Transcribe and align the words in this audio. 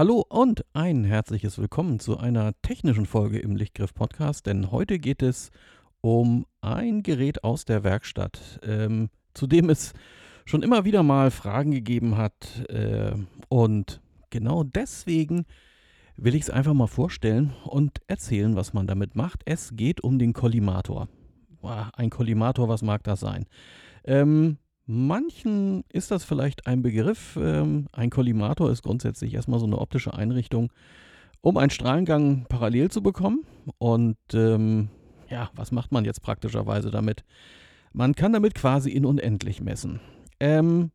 Hallo 0.00 0.24
und 0.30 0.64
ein 0.72 1.04
herzliches 1.04 1.58
Willkommen 1.58 2.00
zu 2.00 2.16
einer 2.16 2.54
technischen 2.62 3.04
Folge 3.04 3.38
im 3.38 3.54
Lichtgriff 3.54 3.92
Podcast, 3.92 4.46
denn 4.46 4.70
heute 4.70 4.98
geht 4.98 5.20
es 5.20 5.50
um 6.00 6.46
ein 6.62 7.02
Gerät 7.02 7.44
aus 7.44 7.66
der 7.66 7.84
Werkstatt, 7.84 8.60
ähm, 8.62 9.10
zu 9.34 9.46
dem 9.46 9.68
es 9.68 9.92
schon 10.46 10.62
immer 10.62 10.86
wieder 10.86 11.02
mal 11.02 11.30
Fragen 11.30 11.70
gegeben 11.70 12.16
hat 12.16 12.66
äh, 12.70 13.12
und 13.50 14.00
genau 14.30 14.64
deswegen 14.64 15.44
will 16.16 16.34
ich 16.34 16.44
es 16.44 16.50
einfach 16.50 16.72
mal 16.72 16.86
vorstellen 16.86 17.52
und 17.64 18.00
erzählen, 18.06 18.56
was 18.56 18.72
man 18.72 18.86
damit 18.86 19.16
macht. 19.16 19.42
Es 19.44 19.76
geht 19.76 20.02
um 20.02 20.18
den 20.18 20.32
Kollimator. 20.32 21.08
Ein 21.92 22.08
Kollimator, 22.08 22.70
was 22.70 22.80
mag 22.80 23.04
das 23.04 23.20
sein? 23.20 23.44
Ähm, 24.04 24.56
Manchen 24.92 25.84
ist 25.92 26.10
das 26.10 26.24
vielleicht 26.24 26.66
ein 26.66 26.82
Begriff. 26.82 27.38
Ähm, 27.40 27.86
ein 27.92 28.10
Kollimator 28.10 28.72
ist 28.72 28.82
grundsätzlich 28.82 29.34
erstmal 29.34 29.60
so 29.60 29.66
eine 29.66 29.78
optische 29.78 30.14
Einrichtung, 30.14 30.72
um 31.42 31.58
einen 31.58 31.70
Strahlengang 31.70 32.46
parallel 32.48 32.90
zu 32.90 33.00
bekommen. 33.00 33.46
Und 33.78 34.16
ähm, 34.32 34.88
ja, 35.28 35.48
was 35.54 35.70
macht 35.70 35.92
man 35.92 36.04
jetzt 36.04 36.22
praktischerweise 36.22 36.90
damit? 36.90 37.22
Man 37.92 38.16
kann 38.16 38.32
damit 38.32 38.56
quasi 38.56 38.90
in 38.90 39.06
unendlich 39.06 39.60
messen. 39.60 40.00
Ähm, 40.40 40.90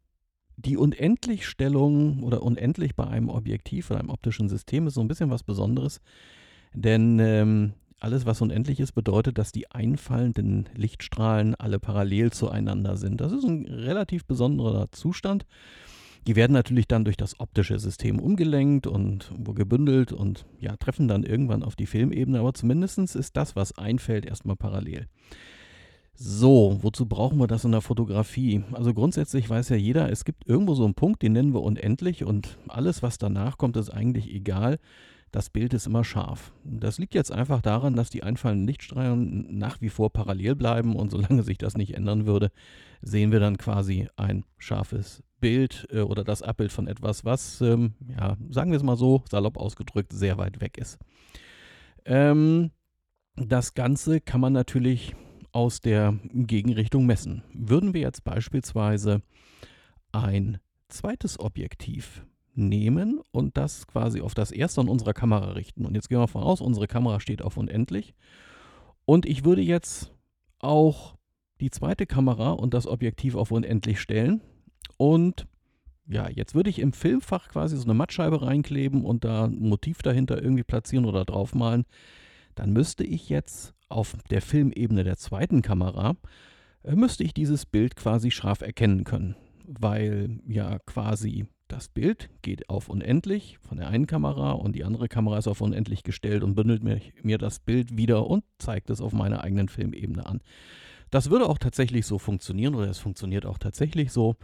die 0.57 0.75
Unendlichstellung 0.75 2.21
oder 2.21 2.43
unendlich 2.43 2.97
bei 2.97 3.07
einem 3.07 3.29
Objektiv 3.29 3.91
oder 3.91 4.01
einem 4.01 4.09
optischen 4.09 4.49
System 4.49 4.87
ist 4.87 4.95
so 4.95 5.01
ein 5.01 5.07
bisschen 5.07 5.31
was 5.31 5.43
Besonderes, 5.43 6.01
denn 6.73 7.19
ähm, 7.19 7.73
alles, 8.05 8.27
was 8.27 8.39
unendlich 8.39 8.79
ist, 8.79 8.91
bedeutet, 8.91 9.39
dass 9.39 9.51
die 9.51 9.71
einfallenden 9.71 10.69
Lichtstrahlen 10.75 11.55
alle 11.55 11.79
parallel 11.79 12.31
zueinander 12.31 12.97
sind. 12.97 13.19
Das 13.19 13.31
ist 13.31 13.45
ein 13.45 13.65
relativ 13.65 14.25
besonderer 14.25 14.91
Zustand. 14.91 15.47
Die 16.27 16.35
werden 16.35 16.53
natürlich 16.53 16.87
dann 16.87 17.03
durch 17.03 17.17
das 17.17 17.39
optische 17.39 17.79
System 17.79 18.19
umgelenkt 18.19 18.85
und 18.85 19.31
gebündelt 19.55 20.11
und 20.11 20.45
ja, 20.59 20.77
treffen 20.77 21.07
dann 21.07 21.23
irgendwann 21.23 21.63
auf 21.63 21.75
die 21.75 21.87
Filmebene, 21.87 22.39
aber 22.39 22.53
zumindest 22.53 22.99
ist 22.99 23.35
das, 23.37 23.55
was 23.55 23.75
einfällt, 23.75 24.27
erstmal 24.27 24.55
parallel. 24.55 25.07
So, 26.13 26.77
wozu 26.81 27.07
brauchen 27.07 27.39
wir 27.39 27.47
das 27.47 27.65
in 27.65 27.71
der 27.71 27.81
Fotografie? 27.81 28.63
Also 28.73 28.93
grundsätzlich 28.93 29.49
weiß 29.49 29.69
ja 29.69 29.77
jeder, 29.77 30.11
es 30.11 30.25
gibt 30.25 30.47
irgendwo 30.47 30.75
so 30.75 30.85
einen 30.85 30.93
Punkt, 30.93 31.23
den 31.23 31.33
nennen 31.33 31.55
wir 31.55 31.63
unendlich 31.63 32.23
und 32.23 32.59
alles, 32.67 33.01
was 33.01 33.17
danach 33.17 33.57
kommt, 33.57 33.77
ist 33.77 33.89
eigentlich 33.89 34.31
egal 34.31 34.77
das 35.31 35.49
Bild 35.49 35.73
ist 35.73 35.87
immer 35.87 36.03
scharf. 36.03 36.53
Das 36.63 36.97
liegt 36.97 37.13
jetzt 37.13 37.31
einfach 37.31 37.61
daran, 37.61 37.95
dass 37.95 38.09
die 38.09 38.23
einfallenden 38.23 38.67
Lichtstrahlen 38.67 39.57
nach 39.57 39.81
wie 39.81 39.89
vor 39.89 40.11
parallel 40.11 40.55
bleiben 40.55 40.95
und 40.95 41.11
solange 41.11 41.43
sich 41.43 41.57
das 41.57 41.75
nicht 41.75 41.93
ändern 41.95 42.25
würde, 42.25 42.51
sehen 43.01 43.31
wir 43.31 43.39
dann 43.39 43.57
quasi 43.57 44.07
ein 44.15 44.45
scharfes 44.57 45.23
Bild 45.41 45.87
äh, 45.91 45.99
oder 46.01 46.23
das 46.23 46.41
Abbild 46.41 46.71
von 46.71 46.87
etwas, 46.87 47.25
was, 47.25 47.61
ähm, 47.61 47.93
ja, 48.07 48.37
sagen 48.49 48.71
wir 48.71 48.77
es 48.77 48.83
mal 48.83 48.95
so, 48.95 49.23
salopp 49.29 49.57
ausgedrückt, 49.57 50.13
sehr 50.13 50.37
weit 50.37 50.61
weg 50.61 50.77
ist. 50.77 50.97
Ähm, 52.05 52.71
das 53.35 53.73
Ganze 53.73 54.21
kann 54.21 54.41
man 54.41 54.53
natürlich 54.53 55.15
aus 55.51 55.81
der 55.81 56.17
Gegenrichtung 56.33 57.05
messen. 57.05 57.43
Würden 57.53 57.93
wir 57.93 58.01
jetzt 58.01 58.23
beispielsweise 58.23 59.21
ein 60.11 60.59
zweites 60.87 61.39
Objektiv 61.39 62.25
nehmen 62.57 63.19
und 63.31 63.57
das 63.57 63.87
quasi 63.87 64.21
auf 64.21 64.33
das 64.33 64.51
erste 64.51 64.81
an 64.81 64.89
unserer 64.89 65.13
Kamera 65.13 65.51
richten. 65.51 65.85
Und 65.85 65.95
jetzt 65.95 66.09
gehen 66.09 66.19
wir 66.19 66.27
von 66.27 66.43
aus, 66.43 66.61
unsere 66.61 66.87
Kamera 66.87 67.19
steht 67.19 67.41
auf 67.41 67.57
unendlich. 67.57 68.13
Und 69.05 69.25
ich 69.25 69.45
würde 69.45 69.61
jetzt 69.61 70.11
auch 70.59 71.15
die 71.59 71.69
zweite 71.69 72.05
Kamera 72.05 72.51
und 72.51 72.73
das 72.73 72.87
Objektiv 72.87 73.35
auf 73.35 73.51
unendlich 73.51 73.99
stellen. 73.99 74.41
Und 74.97 75.47
ja, 76.07 76.29
jetzt 76.29 76.53
würde 76.55 76.69
ich 76.69 76.79
im 76.79 76.93
Filmfach 76.93 77.49
quasi 77.49 77.77
so 77.77 77.83
eine 77.83 77.93
Mattscheibe 77.93 78.41
reinkleben 78.41 79.03
und 79.03 79.23
da 79.23 79.45
ein 79.45 79.67
Motiv 79.67 80.01
dahinter 80.01 80.41
irgendwie 80.41 80.63
platzieren 80.63 81.05
oder 81.05 81.25
draufmalen. 81.25 81.85
Dann 82.55 82.71
müsste 82.71 83.03
ich 83.03 83.29
jetzt 83.29 83.73
auf 83.89 84.15
der 84.29 84.41
Filmebene 84.41 85.03
der 85.03 85.17
zweiten 85.17 85.61
Kamera, 85.61 86.15
äh, 86.83 86.95
müsste 86.95 87.23
ich 87.23 87.33
dieses 87.33 87.65
Bild 87.65 87.95
quasi 87.95 88.31
scharf 88.31 88.61
erkennen 88.61 89.03
können. 89.03 89.35
Weil 89.67 90.39
ja 90.47 90.79
quasi 90.79 91.47
das 91.67 91.89
Bild 91.89 92.29
geht 92.41 92.69
auf 92.69 92.89
unendlich 92.89 93.57
von 93.61 93.77
der 93.77 93.87
einen 93.87 94.07
Kamera 94.07 94.51
und 94.51 94.75
die 94.75 94.83
andere 94.83 95.07
Kamera 95.07 95.37
ist 95.37 95.47
auf 95.47 95.61
unendlich 95.61 96.03
gestellt 96.03 96.43
und 96.43 96.55
bündelt 96.55 96.83
mir, 96.83 96.99
mir 97.23 97.37
das 97.37 97.59
Bild 97.59 97.97
wieder 97.97 98.27
und 98.27 98.43
zeigt 98.59 98.89
es 98.89 99.01
auf 99.01 99.13
meiner 99.13 99.43
eigenen 99.43 99.67
Filmebene 99.69 100.25
an. 100.25 100.41
Das 101.09 101.29
würde 101.29 101.47
auch 101.47 101.57
tatsächlich 101.57 102.05
so 102.05 102.19
funktionieren 102.19 102.75
oder 102.75 102.89
es 102.89 102.99
funktioniert 102.99 103.45
auch 103.45 103.57
tatsächlich 103.57 104.11
so. 104.11 104.35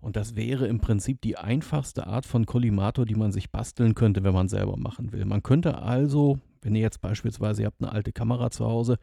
Und 0.00 0.16
das 0.16 0.34
wäre 0.34 0.66
im 0.66 0.80
Prinzip 0.80 1.20
die 1.20 1.36
einfachste 1.36 2.06
Art 2.06 2.24
von 2.24 2.46
Kollimator, 2.46 3.04
die 3.04 3.14
man 3.14 3.32
sich 3.32 3.50
basteln 3.50 3.94
könnte, 3.94 4.24
wenn 4.24 4.32
man 4.32 4.48
selber 4.48 4.76
machen 4.76 5.12
will. 5.12 5.24
Man 5.26 5.42
könnte 5.42 5.78
also, 5.78 6.38
wenn 6.62 6.74
ihr 6.74 6.80
jetzt 6.80 7.02
beispielsweise, 7.02 7.62
ihr 7.62 7.66
habt 7.66 7.82
eine 7.82 7.92
alte 7.92 8.12
Kamera 8.12 8.50
zu 8.50 8.64
Hause 8.64 8.98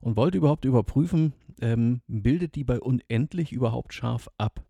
und 0.00 0.16
wollt 0.16 0.34
überhaupt 0.34 0.64
überprüfen, 0.64 1.32
ähm, 1.60 2.00
bildet 2.08 2.56
die 2.56 2.64
bei 2.64 2.80
unendlich 2.80 3.52
überhaupt 3.52 3.94
scharf 3.94 4.28
ab? 4.36 4.64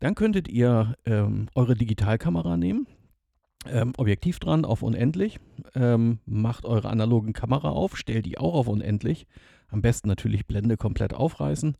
Dann 0.00 0.14
könntet 0.14 0.48
ihr 0.48 0.96
ähm, 1.06 1.48
eure 1.54 1.74
Digitalkamera 1.74 2.56
nehmen, 2.56 2.86
ähm, 3.68 3.92
Objektiv 3.96 4.38
dran 4.38 4.64
auf 4.64 4.82
unendlich, 4.82 5.38
ähm, 5.74 6.18
macht 6.26 6.64
eure 6.64 6.88
analogen 6.88 7.32
Kamera 7.32 7.70
auf, 7.70 7.96
stellt 7.96 8.26
die 8.26 8.38
auch 8.38 8.54
auf 8.54 8.68
unendlich. 8.68 9.26
Am 9.68 9.82
besten 9.82 10.08
natürlich 10.08 10.46
Blende 10.46 10.76
komplett 10.76 11.14
aufreißen. 11.14 11.76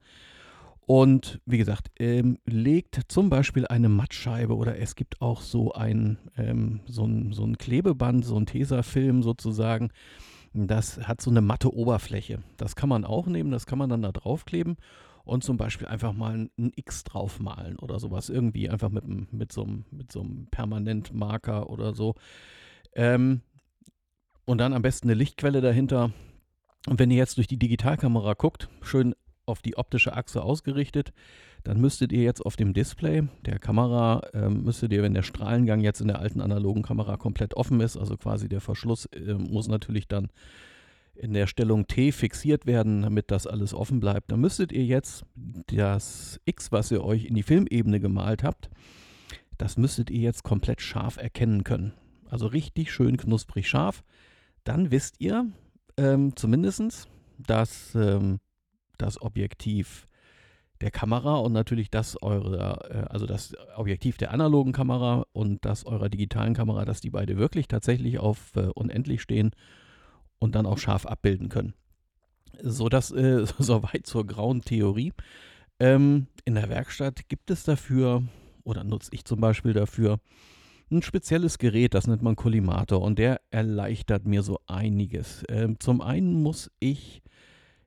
Und 0.86 1.40
wie 1.46 1.58
gesagt, 1.58 1.90
ähm, 1.98 2.38
legt 2.46 3.00
zum 3.08 3.28
Beispiel 3.28 3.66
eine 3.66 3.88
Mattscheibe 3.88 4.54
oder 4.54 4.78
es 4.78 4.94
gibt 4.94 5.20
auch 5.20 5.40
so 5.40 5.72
ein, 5.72 6.18
ähm, 6.36 6.80
so 6.86 7.04
ein, 7.04 7.32
so 7.32 7.44
ein 7.44 7.58
Klebeband, 7.58 8.24
so 8.24 8.36
ein 8.36 8.46
Tesafilm 8.46 9.22
sozusagen. 9.22 9.90
Das 10.54 11.06
hat 11.06 11.20
so 11.20 11.30
eine 11.30 11.42
matte 11.42 11.74
Oberfläche. 11.74 12.38
Das 12.56 12.76
kann 12.76 12.88
man 12.88 13.04
auch 13.04 13.26
nehmen, 13.26 13.50
das 13.50 13.66
kann 13.66 13.78
man 13.78 13.90
dann 13.90 14.02
da 14.02 14.12
draufkleben 14.12 14.76
und 15.26 15.42
zum 15.42 15.56
Beispiel 15.56 15.88
einfach 15.88 16.12
mal 16.12 16.48
ein 16.56 16.72
X 16.76 17.04
draufmalen 17.04 17.78
oder 17.78 17.98
sowas. 17.98 18.30
Irgendwie 18.30 18.70
einfach 18.70 18.90
mit, 18.90 19.04
mit, 19.32 19.52
so, 19.52 19.64
einem, 19.64 19.84
mit 19.90 20.16
einem 20.16 20.46
Permanentmarker 20.50 21.68
oder 21.68 21.94
so. 21.94 22.14
Ähm, 22.94 23.42
und 24.46 24.58
dann 24.58 24.72
am 24.72 24.82
besten 24.82 25.08
eine 25.08 25.18
Lichtquelle 25.18 25.60
dahinter. 25.60 26.12
Und 26.86 27.00
wenn 27.00 27.10
ihr 27.10 27.16
jetzt 27.16 27.36
durch 27.36 27.48
die 27.48 27.58
Digitalkamera 27.58 28.34
guckt, 28.34 28.68
schön 28.82 29.16
auf 29.46 29.62
die 29.62 29.76
optische 29.76 30.14
Achse 30.16 30.42
ausgerichtet, 30.42 31.12
dann 31.64 31.80
müsstet 31.80 32.12
ihr 32.12 32.22
jetzt 32.22 32.46
auf 32.46 32.54
dem 32.54 32.72
Display 32.72 33.24
der 33.44 33.58
Kamera, 33.58 34.22
ähm, 34.32 34.62
müsstet 34.62 34.92
ihr, 34.92 35.02
wenn 35.02 35.14
der 35.14 35.22
Strahlengang 35.22 35.80
jetzt 35.80 36.00
in 36.00 36.06
der 36.06 36.20
alten 36.20 36.40
analogen 36.40 36.82
Kamera 36.82 37.16
komplett 37.16 37.54
offen 37.54 37.80
ist, 37.80 37.96
also 37.96 38.16
quasi 38.16 38.48
der 38.48 38.60
Verschluss, 38.60 39.06
äh, 39.06 39.34
muss 39.34 39.66
natürlich 39.66 40.06
dann 40.06 40.28
in 41.16 41.32
der 41.32 41.46
Stellung 41.46 41.86
T 41.86 42.12
fixiert 42.12 42.66
werden, 42.66 43.02
damit 43.02 43.30
das 43.30 43.46
alles 43.46 43.74
offen 43.74 44.00
bleibt, 44.00 44.30
dann 44.30 44.40
müsstet 44.40 44.72
ihr 44.72 44.84
jetzt 44.84 45.24
das 45.66 46.40
X, 46.44 46.72
was 46.72 46.90
ihr 46.90 47.04
euch 47.04 47.24
in 47.24 47.34
die 47.34 47.42
Filmebene 47.42 48.00
gemalt 48.00 48.42
habt, 48.42 48.70
das 49.58 49.76
müsstet 49.76 50.10
ihr 50.10 50.20
jetzt 50.20 50.42
komplett 50.42 50.80
scharf 50.80 51.16
erkennen 51.16 51.64
können. 51.64 51.92
Also 52.28 52.46
richtig 52.46 52.92
schön 52.92 53.16
knusprig 53.16 53.68
scharf. 53.68 54.04
Dann 54.64 54.90
wisst 54.90 55.20
ihr 55.20 55.46
ähm, 55.96 56.36
zumindest, 56.36 57.08
dass 57.38 57.94
ähm, 57.94 58.40
das 58.98 59.20
Objektiv 59.20 60.08
der 60.80 60.90
Kamera 60.90 61.36
und 61.36 61.52
natürlich 61.52 61.90
das 61.90 62.20
eure, 62.22 62.90
äh, 62.90 63.12
also 63.12 63.26
das 63.26 63.54
Objektiv 63.76 64.18
der 64.18 64.32
analogen 64.32 64.72
Kamera 64.72 65.24
und 65.32 65.64
das 65.64 65.86
eurer 65.86 66.08
digitalen 66.08 66.54
Kamera, 66.54 66.84
dass 66.84 67.00
die 67.00 67.10
beide 67.10 67.36
wirklich 67.36 67.68
tatsächlich 67.68 68.18
auf 68.18 68.52
äh, 68.56 68.66
unendlich 68.74 69.22
stehen 69.22 69.52
und 70.38 70.54
dann 70.54 70.66
auch 70.66 70.78
scharf 70.78 71.06
abbilden 71.06 71.48
können. 71.48 71.74
So, 72.62 72.88
das 72.88 73.10
äh, 73.10 73.46
soweit 73.58 74.06
zur 74.06 74.26
grauen 74.26 74.62
Theorie. 74.62 75.12
Ähm, 75.78 76.26
in 76.44 76.54
der 76.54 76.68
Werkstatt 76.68 77.28
gibt 77.28 77.50
es 77.50 77.64
dafür, 77.64 78.22
oder 78.64 78.84
nutze 78.84 79.10
ich 79.12 79.24
zum 79.24 79.40
Beispiel 79.40 79.72
dafür, 79.72 80.18
ein 80.90 81.02
spezielles 81.02 81.58
Gerät, 81.58 81.94
das 81.94 82.06
nennt 82.06 82.22
man 82.22 82.36
Kollimator 82.36 83.02
und 83.02 83.18
der 83.18 83.40
erleichtert 83.50 84.26
mir 84.26 84.42
so 84.42 84.60
einiges. 84.66 85.42
Ähm, 85.48 85.80
zum 85.80 86.00
einen 86.00 86.42
muss 86.42 86.70
ich 86.78 87.22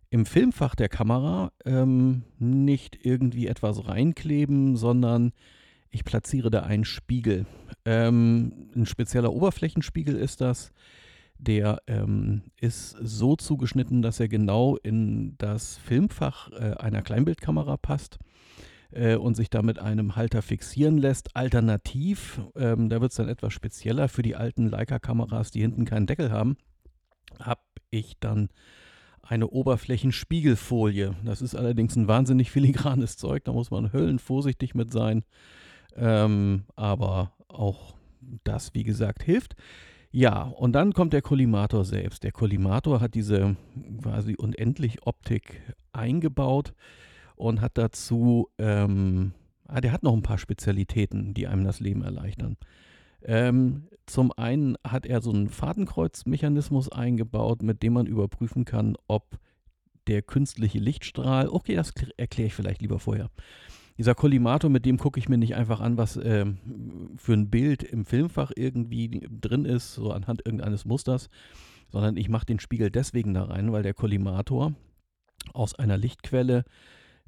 im 0.09 0.25
Filmfach 0.25 0.75
der 0.75 0.89
Kamera 0.89 1.51
ähm, 1.65 2.23
nicht 2.39 3.05
irgendwie 3.05 3.47
etwas 3.47 3.87
reinkleben, 3.87 4.75
sondern 4.75 5.31
ich 5.91 6.03
platziere 6.03 6.49
da 6.49 6.61
einen 6.61 6.85
Spiegel. 6.85 7.45
Ähm, 7.85 8.69
ein 8.75 8.85
spezieller 8.85 9.31
Oberflächenspiegel 9.31 10.15
ist 10.15 10.41
das. 10.41 10.71
Der 11.39 11.81
ähm, 11.87 12.43
ist 12.59 12.97
so 13.01 13.37
zugeschnitten, 13.37 14.01
dass 14.01 14.19
er 14.19 14.27
genau 14.27 14.75
in 14.75 15.37
das 15.37 15.77
Filmfach 15.77 16.51
äh, 16.51 16.75
einer 16.77 17.01
Kleinbildkamera 17.01 17.77
passt 17.77 18.19
äh, 18.91 19.15
und 19.15 19.35
sich 19.35 19.49
da 19.49 19.61
mit 19.61 19.79
einem 19.79 20.17
Halter 20.17 20.41
fixieren 20.41 20.97
lässt. 20.97 21.35
Alternativ, 21.37 22.41
ähm, 22.55 22.89
da 22.89 22.99
wird 22.99 23.11
es 23.11 23.17
dann 23.17 23.29
etwas 23.29 23.53
spezieller 23.53 24.09
für 24.09 24.21
die 24.21 24.35
alten 24.35 24.67
Leica-Kameras, 24.67 25.51
die 25.51 25.61
hinten 25.61 25.85
keinen 25.85 26.07
Deckel 26.07 26.29
haben, 26.29 26.57
habe 27.39 27.61
ich 27.89 28.19
dann 28.19 28.49
eine 29.21 29.47
Oberflächenspiegelfolie. 29.47 31.15
Das 31.23 31.41
ist 31.41 31.55
allerdings 31.55 31.95
ein 31.95 32.07
wahnsinnig 32.07 32.51
filigranes 32.51 33.15
Zeug, 33.15 33.45
da 33.45 33.53
muss 33.53 33.71
man 33.71 33.93
höllenvorsichtig 33.93 34.75
mit 34.75 34.91
sein. 34.91 35.23
Ähm, 35.95 36.63
aber 36.75 37.33
auch 37.47 37.95
das, 38.43 38.73
wie 38.73 38.83
gesagt, 38.83 39.23
hilft. 39.23 39.55
Ja, 40.11 40.43
und 40.43 40.73
dann 40.73 40.93
kommt 40.93 41.13
der 41.13 41.21
Kollimator 41.21 41.85
selbst. 41.85 42.23
Der 42.23 42.31
Kollimator 42.31 42.99
hat 42.99 43.13
diese 43.13 43.55
quasi 44.01 44.35
unendlich 44.35 45.05
Optik 45.05 45.61
eingebaut 45.93 46.73
und 47.35 47.61
hat 47.61 47.77
dazu, 47.77 48.49
ähm, 48.57 49.33
ah, 49.67 49.81
der 49.81 49.91
hat 49.91 50.03
noch 50.03 50.13
ein 50.13 50.23
paar 50.23 50.39
Spezialitäten, 50.39 51.33
die 51.35 51.47
einem 51.47 51.63
das 51.63 51.79
Leben 51.79 52.01
erleichtern. 52.01 52.57
Ähm, 53.21 53.87
zum 54.07 54.31
einen 54.31 54.77
hat 54.83 55.05
er 55.05 55.21
so 55.21 55.31
einen 55.31 55.49
Fadenkreuzmechanismus 55.49 56.91
eingebaut, 56.91 57.61
mit 57.61 57.83
dem 57.83 57.93
man 57.93 58.07
überprüfen 58.07 58.65
kann, 58.65 58.95
ob 59.07 59.37
der 60.07 60.23
künstliche 60.23 60.79
Lichtstrahl, 60.79 61.49
okay, 61.49 61.75
das 61.75 61.93
erkläre 62.17 62.47
ich 62.47 62.55
vielleicht 62.55 62.81
lieber 62.81 62.97
vorher. 62.97 63.29
Dieser 63.99 64.15
Kollimator, 64.15 64.69
mit 64.69 64.85
dem 64.85 64.97
gucke 64.97 65.19
ich 65.19 65.27
mir 65.27 65.37
nicht 65.37 65.55
einfach 65.55 65.81
an, 65.81 65.97
was 65.97 66.15
äh, 66.15 66.45
für 67.17 67.33
ein 67.33 67.49
Bild 67.49 67.83
im 67.83 68.05
Filmfach 68.05 68.53
irgendwie 68.55 69.27
drin 69.29 69.65
ist, 69.65 69.93
so 69.93 70.13
anhand 70.13 70.45
irgendeines 70.45 70.85
Musters, 70.85 71.29
sondern 71.89 72.15
ich 72.15 72.29
mache 72.29 72.45
den 72.45 72.61
Spiegel 72.61 72.91
deswegen 72.91 73.33
da 73.33 73.43
rein, 73.43 73.73
weil 73.73 73.83
der 73.83 73.93
Kollimator 73.93 74.73
aus 75.53 75.75
einer 75.75 75.97
Lichtquelle 75.97 76.63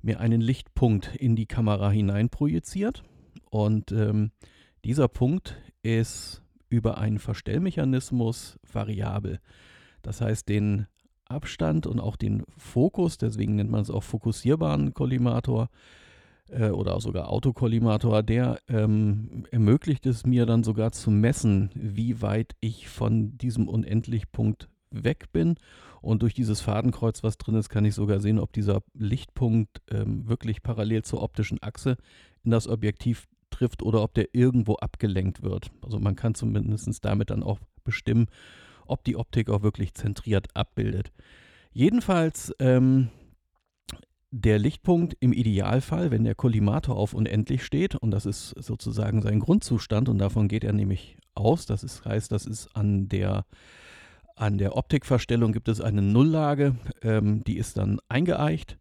mir 0.01 0.21
einen 0.21 0.39
Lichtpunkt 0.39 1.13
in 1.13 1.35
die 1.35 1.45
Kamera 1.45 1.91
hinein 1.91 2.29
projiziert. 2.29 3.03
Und 3.49 3.91
ähm, 3.91 4.31
dieser 4.85 5.09
Punkt 5.09 5.57
ist 5.83 6.41
über 6.69 6.97
einen 6.99 7.19
Verstellmechanismus 7.19 8.59
variabel. 8.71 9.41
Das 10.03 10.21
heißt, 10.21 10.47
den 10.47 10.87
Abstand 11.25 11.85
und 11.85 11.99
auch 11.99 12.15
den 12.15 12.43
Fokus, 12.55 13.17
deswegen 13.17 13.57
nennt 13.57 13.71
man 13.71 13.81
es 13.81 13.89
auch 13.89 14.03
fokussierbaren 14.03 14.93
Kollimator, 14.93 15.69
äh, 16.51 16.69
oder 16.69 16.99
sogar 16.99 17.29
Autokollimator, 17.29 18.23
der 18.23 18.59
ähm, 18.67 19.45
ermöglicht 19.51 20.05
es 20.05 20.25
mir 20.25 20.45
dann 20.45 20.63
sogar 20.63 20.91
zu 20.91 21.11
messen, 21.11 21.71
wie 21.73 22.21
weit 22.21 22.53
ich 22.59 22.87
von 22.87 23.37
diesem 23.37 23.67
Unendlichpunkt 23.67 24.69
weg 24.91 25.31
bin. 25.31 25.55
Und 26.01 26.23
durch 26.23 26.33
dieses 26.33 26.61
Fadenkreuz, 26.61 27.23
was 27.23 27.37
drin 27.37 27.55
ist, 27.55 27.69
kann 27.69 27.85
ich 27.85 27.95
sogar 27.95 28.19
sehen, 28.19 28.39
ob 28.39 28.51
dieser 28.53 28.81
Lichtpunkt 28.93 29.81
ähm, 29.89 30.27
wirklich 30.27 30.63
parallel 30.63 31.03
zur 31.03 31.21
optischen 31.21 31.61
Achse 31.61 31.97
in 32.43 32.51
das 32.51 32.67
Objektiv 32.67 33.27
trifft 33.51 33.83
oder 33.83 34.01
ob 34.01 34.13
der 34.13 34.33
irgendwo 34.33 34.75
abgelenkt 34.75 35.43
wird. 35.43 35.71
Also 35.81 35.99
man 35.99 36.15
kann 36.15 36.33
zumindest 36.33 37.05
damit 37.05 37.29
dann 37.29 37.43
auch 37.43 37.59
bestimmen, 37.83 38.27
ob 38.87 39.03
die 39.03 39.15
Optik 39.15 39.49
auch 39.49 39.61
wirklich 39.61 39.93
zentriert 39.93 40.47
abbildet. 40.55 41.11
Jedenfalls 41.73 42.53
ähm, 42.59 43.09
der 44.31 44.59
Lichtpunkt 44.59 45.15
im 45.19 45.33
Idealfall, 45.33 46.09
wenn 46.09 46.23
der 46.23 46.35
Kollimator 46.35 46.95
auf 46.95 47.13
unendlich 47.13 47.63
steht, 47.63 47.95
und 47.95 48.11
das 48.11 48.25
ist 48.25 48.55
sozusagen 48.57 49.21
sein 49.21 49.39
Grundzustand, 49.39 50.07
und 50.07 50.17
davon 50.17 50.47
geht 50.47 50.63
er 50.63 50.73
nämlich 50.73 51.17
aus, 51.35 51.65
das 51.65 51.83
ist, 51.83 52.05
heißt, 52.05 52.31
das 52.31 52.45
ist 52.45 52.75
an 52.75 53.09
der, 53.09 53.45
an 54.37 54.57
der 54.57 54.77
Optikverstellung 54.77 55.51
gibt 55.51 55.67
es 55.67 55.81
eine 55.81 56.01
Nulllage, 56.01 56.75
ähm, 57.01 57.43
die 57.43 57.57
ist 57.57 57.77
dann 57.77 57.99
eingeeicht. 58.07 58.77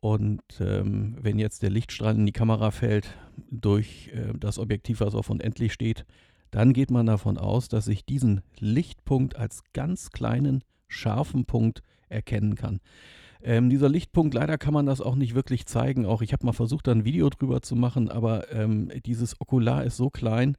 Und 0.00 0.42
ähm, 0.60 1.16
wenn 1.20 1.38
jetzt 1.38 1.62
der 1.62 1.70
Lichtstrahl 1.70 2.14
in 2.14 2.24
die 2.24 2.32
Kamera 2.32 2.70
fällt 2.70 3.14
durch 3.50 4.10
äh, 4.14 4.32
das 4.38 4.58
Objektiv, 4.58 5.00
was 5.00 5.14
auf 5.14 5.28
unendlich 5.28 5.72
steht, 5.72 6.06
dann 6.50 6.72
geht 6.72 6.90
man 6.90 7.04
davon 7.04 7.36
aus, 7.36 7.68
dass 7.68 7.88
ich 7.88 8.06
diesen 8.06 8.40
Lichtpunkt 8.58 9.36
als 9.36 9.64
ganz 9.74 10.10
kleinen, 10.10 10.64
scharfen 10.86 11.44
Punkt 11.44 11.82
erkennen 12.08 12.54
kann. 12.54 12.80
Ähm, 13.42 13.70
dieser 13.70 13.88
Lichtpunkt, 13.88 14.34
leider 14.34 14.58
kann 14.58 14.74
man 14.74 14.86
das 14.86 15.00
auch 15.00 15.14
nicht 15.14 15.34
wirklich 15.34 15.66
zeigen. 15.66 16.06
Auch 16.06 16.22
ich 16.22 16.32
habe 16.32 16.44
mal 16.44 16.52
versucht, 16.52 16.86
da 16.86 16.92
ein 16.92 17.04
Video 17.04 17.28
drüber 17.30 17.62
zu 17.62 17.76
machen, 17.76 18.10
aber 18.10 18.52
ähm, 18.52 18.90
dieses 19.06 19.40
Okular 19.40 19.84
ist 19.84 19.96
so 19.96 20.10
klein 20.10 20.56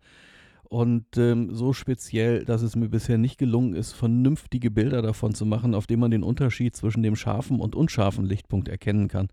und 0.70 1.18
ähm, 1.18 1.54
so 1.54 1.74
speziell, 1.74 2.46
dass 2.46 2.62
es 2.62 2.76
mir 2.76 2.90
bisher 2.90 3.18
nicht 3.18 3.38
gelungen 3.38 3.74
ist, 3.74 3.94
vernünftige 3.94 4.72
Bilder 4.72 5.02
davon 5.02 5.34
zu 5.34 5.46
machen, 5.46 5.74
auf 5.74 5.88
denen 5.88 6.02
man 6.02 6.12
den 6.12 6.24
Unterschied 6.24 6.76
zwischen 6.76 7.04
dem 7.04 7.16
scharfen 7.16 7.60
und 7.60 7.76
unscharfen 7.76 8.24
Lichtpunkt 8.24 8.70
erkennen 8.70 9.08
kann. 9.08 9.30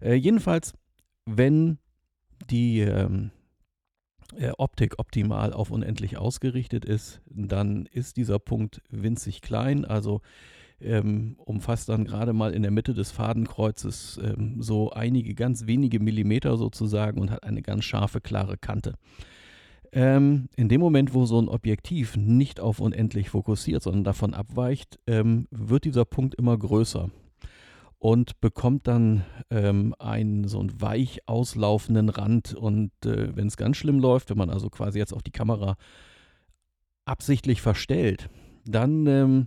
Äh, 0.00 0.14
jedenfalls, 0.14 0.74
wenn 1.26 1.78
die 2.48 2.80
ähm, 2.80 3.32
äh, 4.36 4.52
Optik 4.56 4.98
optimal 4.98 5.52
auf 5.52 5.70
unendlich 5.70 6.16
ausgerichtet 6.16 6.84
ist, 6.84 7.20
dann 7.26 7.86
ist 7.86 8.16
dieser 8.16 8.38
Punkt 8.38 8.80
winzig 8.88 9.42
klein. 9.42 9.84
Also 9.84 10.20
ähm, 10.80 11.36
umfasst 11.38 11.88
dann 11.88 12.04
gerade 12.04 12.32
mal 12.32 12.54
in 12.54 12.62
der 12.62 12.70
Mitte 12.70 12.94
des 12.94 13.10
Fadenkreuzes 13.10 14.20
ähm, 14.22 14.56
so 14.60 14.90
einige 14.90 15.34
ganz 15.34 15.66
wenige 15.66 16.00
Millimeter 16.00 16.56
sozusagen 16.56 17.20
und 17.20 17.30
hat 17.30 17.44
eine 17.44 17.62
ganz 17.62 17.84
scharfe, 17.84 18.20
klare 18.20 18.56
Kante. 18.56 18.94
Ähm, 19.92 20.48
in 20.56 20.68
dem 20.68 20.80
Moment, 20.80 21.14
wo 21.14 21.24
so 21.24 21.40
ein 21.40 21.48
Objektiv 21.48 22.16
nicht 22.16 22.60
auf 22.60 22.80
unendlich 22.80 23.30
fokussiert, 23.30 23.82
sondern 23.82 24.04
davon 24.04 24.34
abweicht, 24.34 24.98
ähm, 25.06 25.48
wird 25.50 25.84
dieser 25.84 26.04
Punkt 26.04 26.34
immer 26.34 26.56
größer 26.58 27.10
und 27.98 28.40
bekommt 28.40 28.86
dann 28.86 29.24
ähm, 29.50 29.94
einen 29.98 30.46
so 30.46 30.60
einen 30.60 30.80
weich 30.80 31.26
auslaufenden 31.26 32.10
Rand. 32.10 32.54
Und 32.54 32.92
äh, 33.04 33.34
wenn 33.34 33.48
es 33.48 33.56
ganz 33.56 33.76
schlimm 33.76 33.98
läuft, 33.98 34.30
wenn 34.30 34.38
man 34.38 34.50
also 34.50 34.68
quasi 34.70 34.98
jetzt 34.98 35.12
auch 35.12 35.22
die 35.22 35.32
Kamera 35.32 35.76
absichtlich 37.04 37.62
verstellt, 37.62 38.28
dann 38.66 39.06
ähm, 39.06 39.46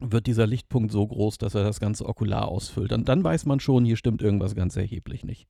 wird 0.00 0.26
dieser 0.26 0.46
Lichtpunkt 0.46 0.92
so 0.92 1.06
groß, 1.06 1.38
dass 1.38 1.54
er 1.54 1.64
das 1.64 1.80
ganze 1.80 2.08
Okular 2.08 2.48
ausfüllt. 2.48 2.92
Und 2.92 3.08
dann 3.08 3.22
weiß 3.22 3.46
man 3.46 3.60
schon, 3.60 3.84
hier 3.84 3.96
stimmt 3.96 4.22
irgendwas 4.22 4.54
ganz 4.54 4.76
erheblich 4.76 5.24
nicht. 5.24 5.46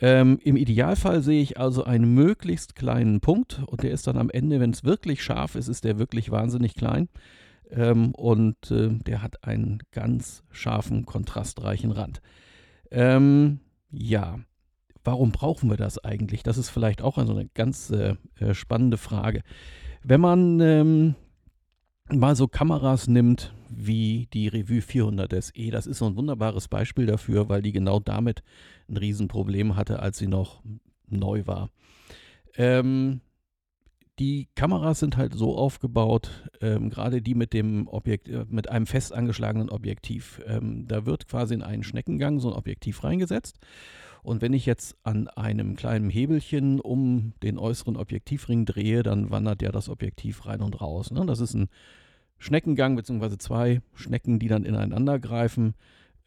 Ähm, 0.00 0.38
Im 0.42 0.56
Idealfall 0.56 1.22
sehe 1.22 1.42
ich 1.42 1.58
also 1.58 1.84
einen 1.84 2.12
möglichst 2.14 2.74
kleinen 2.74 3.20
Punkt 3.20 3.62
und 3.66 3.82
der 3.82 3.92
ist 3.92 4.06
dann 4.06 4.18
am 4.18 4.30
Ende, 4.30 4.58
wenn 4.58 4.70
es 4.70 4.84
wirklich 4.84 5.22
scharf 5.22 5.54
ist, 5.54 5.68
ist 5.68 5.84
der 5.84 5.98
wirklich 5.98 6.30
wahnsinnig 6.30 6.74
klein 6.74 7.08
ähm, 7.70 8.12
und 8.14 8.70
äh, 8.70 8.88
der 8.88 9.22
hat 9.22 9.44
einen 9.44 9.78
ganz 9.92 10.42
scharfen, 10.50 11.06
kontrastreichen 11.06 11.92
Rand. 11.92 12.20
Ähm, 12.90 13.60
ja, 13.90 14.40
warum 15.04 15.30
brauchen 15.30 15.70
wir 15.70 15.76
das 15.76 16.02
eigentlich? 16.02 16.42
Das 16.42 16.58
ist 16.58 16.70
vielleicht 16.70 17.02
auch 17.02 17.18
also 17.18 17.32
eine 17.32 17.48
ganz 17.54 17.90
äh, 17.90 18.16
äh 18.38 18.54
spannende 18.54 18.96
Frage. 18.96 19.42
Wenn 20.02 20.20
man 20.20 20.60
ähm, 20.60 21.14
mal 22.10 22.36
so 22.36 22.48
Kameras 22.48 23.08
nimmt 23.08 23.54
wie 23.68 24.28
die 24.32 24.48
Revue 24.48 24.82
400 24.82 25.42
SE. 25.42 25.70
Das 25.70 25.86
ist 25.86 25.98
so 25.98 26.06
ein 26.06 26.16
wunderbares 26.16 26.68
Beispiel 26.68 27.06
dafür, 27.06 27.48
weil 27.48 27.62
die 27.62 27.72
genau 27.72 28.00
damit 28.00 28.42
ein 28.88 28.96
Riesenproblem 28.96 29.76
hatte, 29.76 30.00
als 30.00 30.18
sie 30.18 30.26
noch 30.26 30.62
neu 31.08 31.46
war. 31.46 31.70
Ähm, 32.56 33.20
die 34.18 34.48
Kameras 34.54 35.00
sind 35.00 35.16
halt 35.16 35.34
so 35.34 35.56
aufgebaut, 35.56 36.50
ähm, 36.60 36.90
gerade 36.90 37.22
die 37.22 37.34
mit 37.34 37.52
dem 37.52 37.88
Objekt, 37.88 38.28
äh, 38.28 38.44
mit 38.48 38.68
einem 38.68 38.86
fest 38.86 39.12
angeschlagenen 39.12 39.70
Objektiv. 39.70 40.40
Ähm, 40.46 40.86
da 40.86 41.06
wird 41.06 41.26
quasi 41.28 41.54
in 41.54 41.62
einen 41.62 41.82
Schneckengang 41.82 42.38
so 42.38 42.50
ein 42.50 42.56
Objektiv 42.56 43.04
reingesetzt. 43.04 43.58
Und 44.22 44.40
wenn 44.40 44.52
ich 44.52 44.66
jetzt 44.66 44.96
an 45.02 45.28
einem 45.28 45.74
kleinen 45.74 46.08
Hebelchen 46.08 46.78
um 46.78 47.32
den 47.42 47.58
äußeren 47.58 47.96
Objektivring 47.96 48.66
drehe, 48.66 49.02
dann 49.02 49.30
wandert 49.30 49.62
ja 49.62 49.72
das 49.72 49.88
Objektiv 49.88 50.46
rein 50.46 50.60
und 50.60 50.80
raus. 50.80 51.10
Ne? 51.10 51.26
Das 51.26 51.40
ist 51.40 51.54
ein 51.54 51.68
Schneckengang, 52.38 52.94
beziehungsweise 52.94 53.38
zwei 53.38 53.82
Schnecken, 53.94 54.38
die 54.38 54.48
dann 54.48 54.64
ineinander 54.64 55.18
greifen. 55.18 55.74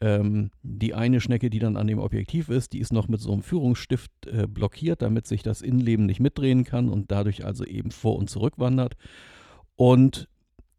Ähm, 0.00 0.50
die 0.62 0.92
eine 0.92 1.20
Schnecke, 1.20 1.48
die 1.48 1.58
dann 1.58 1.76
an 1.76 1.86
dem 1.86 1.98
Objektiv 1.98 2.50
ist, 2.50 2.74
die 2.74 2.80
ist 2.80 2.92
noch 2.92 3.08
mit 3.08 3.20
so 3.20 3.32
einem 3.32 3.42
Führungsstift 3.42 4.10
äh, 4.26 4.46
blockiert, 4.46 5.00
damit 5.00 5.26
sich 5.26 5.42
das 5.42 5.62
Innenleben 5.62 6.04
nicht 6.04 6.20
mitdrehen 6.20 6.64
kann 6.64 6.88
und 6.90 7.10
dadurch 7.10 7.44
also 7.44 7.64
eben 7.64 7.90
vor 7.90 8.16
und 8.16 8.28
zurück 8.28 8.54
wandert. 8.58 8.96
Und 9.74 10.28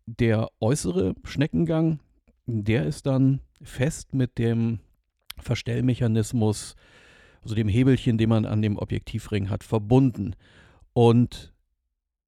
der 0.06 0.50
äußere 0.60 1.16
Schneckengang, 1.24 2.00
der 2.46 2.86
ist 2.86 3.08
dann 3.08 3.42
fest 3.62 4.14
mit 4.14 4.38
dem 4.38 4.80
Verstellmechanismus, 5.40 6.76
also 7.42 7.56
dem 7.56 7.68
Hebelchen, 7.68 8.18
den 8.18 8.30
man 8.30 8.46
an 8.46 8.62
dem 8.62 8.78
Objektivring 8.78 9.50
hat, 9.50 9.64
verbunden. 9.64 10.36
Und 10.94 11.54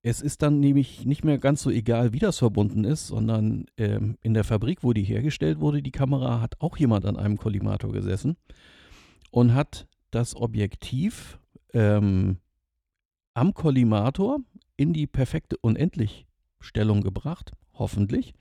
es 0.02 0.22
ist 0.22 0.42
dann 0.42 0.60
nämlich 0.60 1.04
nicht 1.04 1.24
mehr 1.24 1.38
ganz 1.38 1.62
so 1.62 1.70
egal, 1.70 2.12
wie 2.12 2.18
das 2.18 2.38
verbunden 2.38 2.84
ist, 2.84 3.08
sondern 3.08 3.66
ähm, 3.76 4.16
in 4.22 4.32
der 4.32 4.44
Fabrik, 4.44 4.82
wo 4.82 4.92
die 4.92 5.02
hergestellt 5.02 5.60
wurde, 5.60 5.82
die 5.82 5.90
Kamera, 5.90 6.40
hat 6.40 6.60
auch 6.60 6.76
jemand 6.76 7.04
an 7.04 7.16
einem 7.16 7.36
Kollimator 7.36 7.92
gesessen 7.92 8.36
und 9.30 9.54
hat 9.54 9.86
das 10.10 10.34
Objektiv 10.34 11.38
ähm, 11.74 12.38
am 13.34 13.52
Kollimator 13.52 14.40
in 14.76 14.92
die 14.92 15.06
perfekte 15.06 15.56
Unendlichstellung 15.58 17.02
gebracht, 17.02 17.52
hoffentlich, 17.74 18.34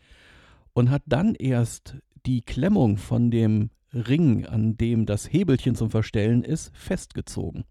und 0.73 0.89
hat 0.89 1.03
dann 1.05 1.35
erst 1.35 1.97
die 2.25 2.41
Klemmung 2.41 2.97
von 2.97 3.31
dem 3.31 3.69
Ring, 3.93 4.45
an 4.45 4.77
dem 4.77 5.05
das 5.05 5.31
Hebelchen 5.31 5.75
zum 5.75 5.89
Verstellen 5.89 6.43
ist, 6.43 6.75
festgezogen. 6.75 7.65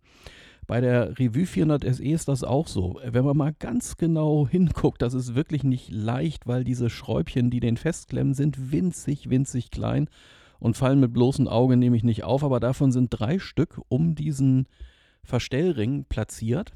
Bei 0.68 0.82
der 0.82 1.18
Revue 1.18 1.46
400 1.46 1.82
SE 1.94 2.04
ist 2.04 2.28
das 2.28 2.44
auch 2.44 2.68
so. 2.68 3.00
Wenn 3.02 3.24
man 3.24 3.38
mal 3.38 3.54
ganz 3.58 3.96
genau 3.96 4.46
hinguckt, 4.46 5.00
das 5.00 5.14
ist 5.14 5.34
wirklich 5.34 5.64
nicht 5.64 5.90
leicht, 5.90 6.46
weil 6.46 6.62
diese 6.62 6.90
Schräubchen, 6.90 7.48
die 7.48 7.58
den 7.58 7.78
festklemmen, 7.78 8.34
sind 8.34 8.70
winzig, 8.70 9.30
winzig 9.30 9.70
klein 9.70 10.10
und 10.58 10.76
fallen 10.76 11.00
mit 11.00 11.14
bloßem 11.14 11.48
Auge 11.48 11.78
nämlich 11.78 12.04
nicht 12.04 12.22
auf. 12.22 12.44
Aber 12.44 12.60
davon 12.60 12.92
sind 12.92 13.08
drei 13.08 13.38
Stück 13.38 13.80
um 13.88 14.14
diesen 14.14 14.68
Verstellring 15.24 16.04
platziert. 16.04 16.74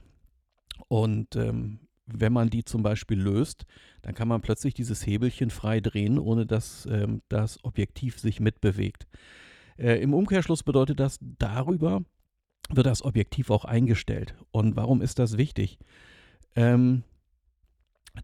Und 0.88 1.36
ähm, 1.36 1.80
wenn 2.06 2.32
man 2.32 2.48
die 2.48 2.64
zum 2.64 2.82
Beispiel 2.82 3.20
löst, 3.20 3.66
dann 4.00 4.14
kann 4.14 4.26
man 4.26 4.40
plötzlich 4.40 4.72
dieses 4.72 5.06
Hebelchen 5.06 5.50
frei 5.50 5.80
drehen, 5.80 6.18
ohne 6.18 6.46
dass 6.46 6.86
ähm, 6.86 7.20
das 7.28 7.62
Objektiv 7.62 8.18
sich 8.18 8.40
mitbewegt. 8.40 9.06
Äh, 9.76 10.00
Im 10.00 10.14
Umkehrschluss 10.14 10.62
bedeutet 10.62 10.98
das, 10.98 11.18
darüber 11.20 12.02
wird 12.70 12.86
das 12.86 13.02
Objektiv 13.02 13.50
auch 13.50 13.64
eingestellt. 13.64 14.34
Und 14.50 14.76
warum 14.76 15.02
ist 15.02 15.18
das 15.18 15.36
wichtig? 15.36 15.78
Ähm, 16.54 17.04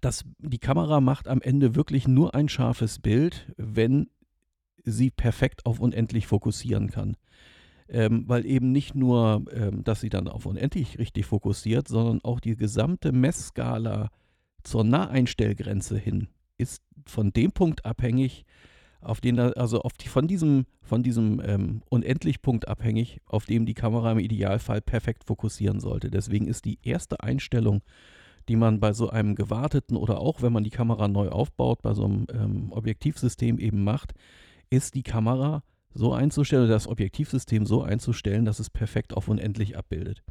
das, 0.01 0.25
die 0.39 0.59
Kamera 0.59 1.01
macht 1.01 1.29
am 1.29 1.41
Ende 1.41 1.75
wirklich 1.75 2.07
nur 2.07 2.35
ein 2.35 2.49
scharfes 2.49 2.99
Bild, 2.99 3.53
wenn 3.57 4.11
sie 4.85 5.11
perfekt 5.11 5.67
auf 5.67 5.81
unendlich 5.81 6.27
fokussieren 6.27 6.91
kann. 6.91 7.17
Ähm, 7.91 8.25
weil 8.27 8.45
eben 8.45 8.71
nicht 8.71 8.95
nur, 8.95 9.45
ähm, 9.51 9.83
dass 9.83 10.01
sie 10.01 10.11
dann 10.11 10.29
auf 10.29 10.45
unendlich 10.45 10.99
richtig 10.99 11.25
fokussiert, 11.25 11.89
sondern 11.89 12.21
auch 12.23 12.39
die 12.39 12.55
gesamte 12.55 13.13
Messskala 13.13 14.11
zur 14.63 14.85
Naheinstellgrenze 14.85 15.97
hin 15.97 16.29
ist 16.59 16.83
von 17.07 17.33
dem 17.33 17.53
Punkt 17.53 17.87
abhängig, 17.87 18.45
auf 19.01 19.21
den 19.21 19.39
also 19.39 19.81
auf 19.81 19.93
die, 19.93 20.09
von 20.09 20.27
diesem, 20.27 20.67
von 20.83 21.03
diesem 21.03 21.41
ähm, 21.45 21.83
Unendlich-Punkt 21.89 22.69
abhängig, 22.69 23.21
auf 23.27 23.47
dem 23.47 23.67
die 23.67 23.75
Kamera 23.75 24.13
im 24.13 24.19
Idealfall 24.19 24.81
perfekt 24.81 25.25
fokussieren 25.25 25.81
sollte. 25.81 26.11
Deswegen 26.11 26.47
ist 26.47 26.65
die 26.65 26.79
erste 26.83 27.21
Einstellung, 27.21 27.83
die 28.49 28.57
man 28.57 28.81
bei 28.81 28.93
so 28.93 29.11
einem 29.11 29.35
gewarteten 29.35 29.97
oder 29.97 30.21
auch 30.21 30.43
wenn 30.43 30.53
man 30.53 30.65
die 30.65 30.71
Kamera 30.71 31.07
neu 31.07 31.29
aufbaut, 31.29 31.83
bei 31.83 31.95
so 31.95 32.05
einem 32.05 32.27
ähm, 32.33 32.73
Objektivsystem 32.73 33.59
eben 33.59 33.85
macht, 33.85 34.15
ist 34.71 34.95
die 34.95 35.03
Kamera 35.03 35.63
so 35.95 36.13
einzustellen, 36.13 36.69
das 36.69 36.87
Objektivsystem 36.87 37.67
so 37.67 37.83
einzustellen, 37.83 38.45
dass 38.45 38.59
es 38.59 38.71
perfekt 38.71 39.15
auf 39.15 39.29
unendlich 39.29 39.77
abbildet. 39.77 40.23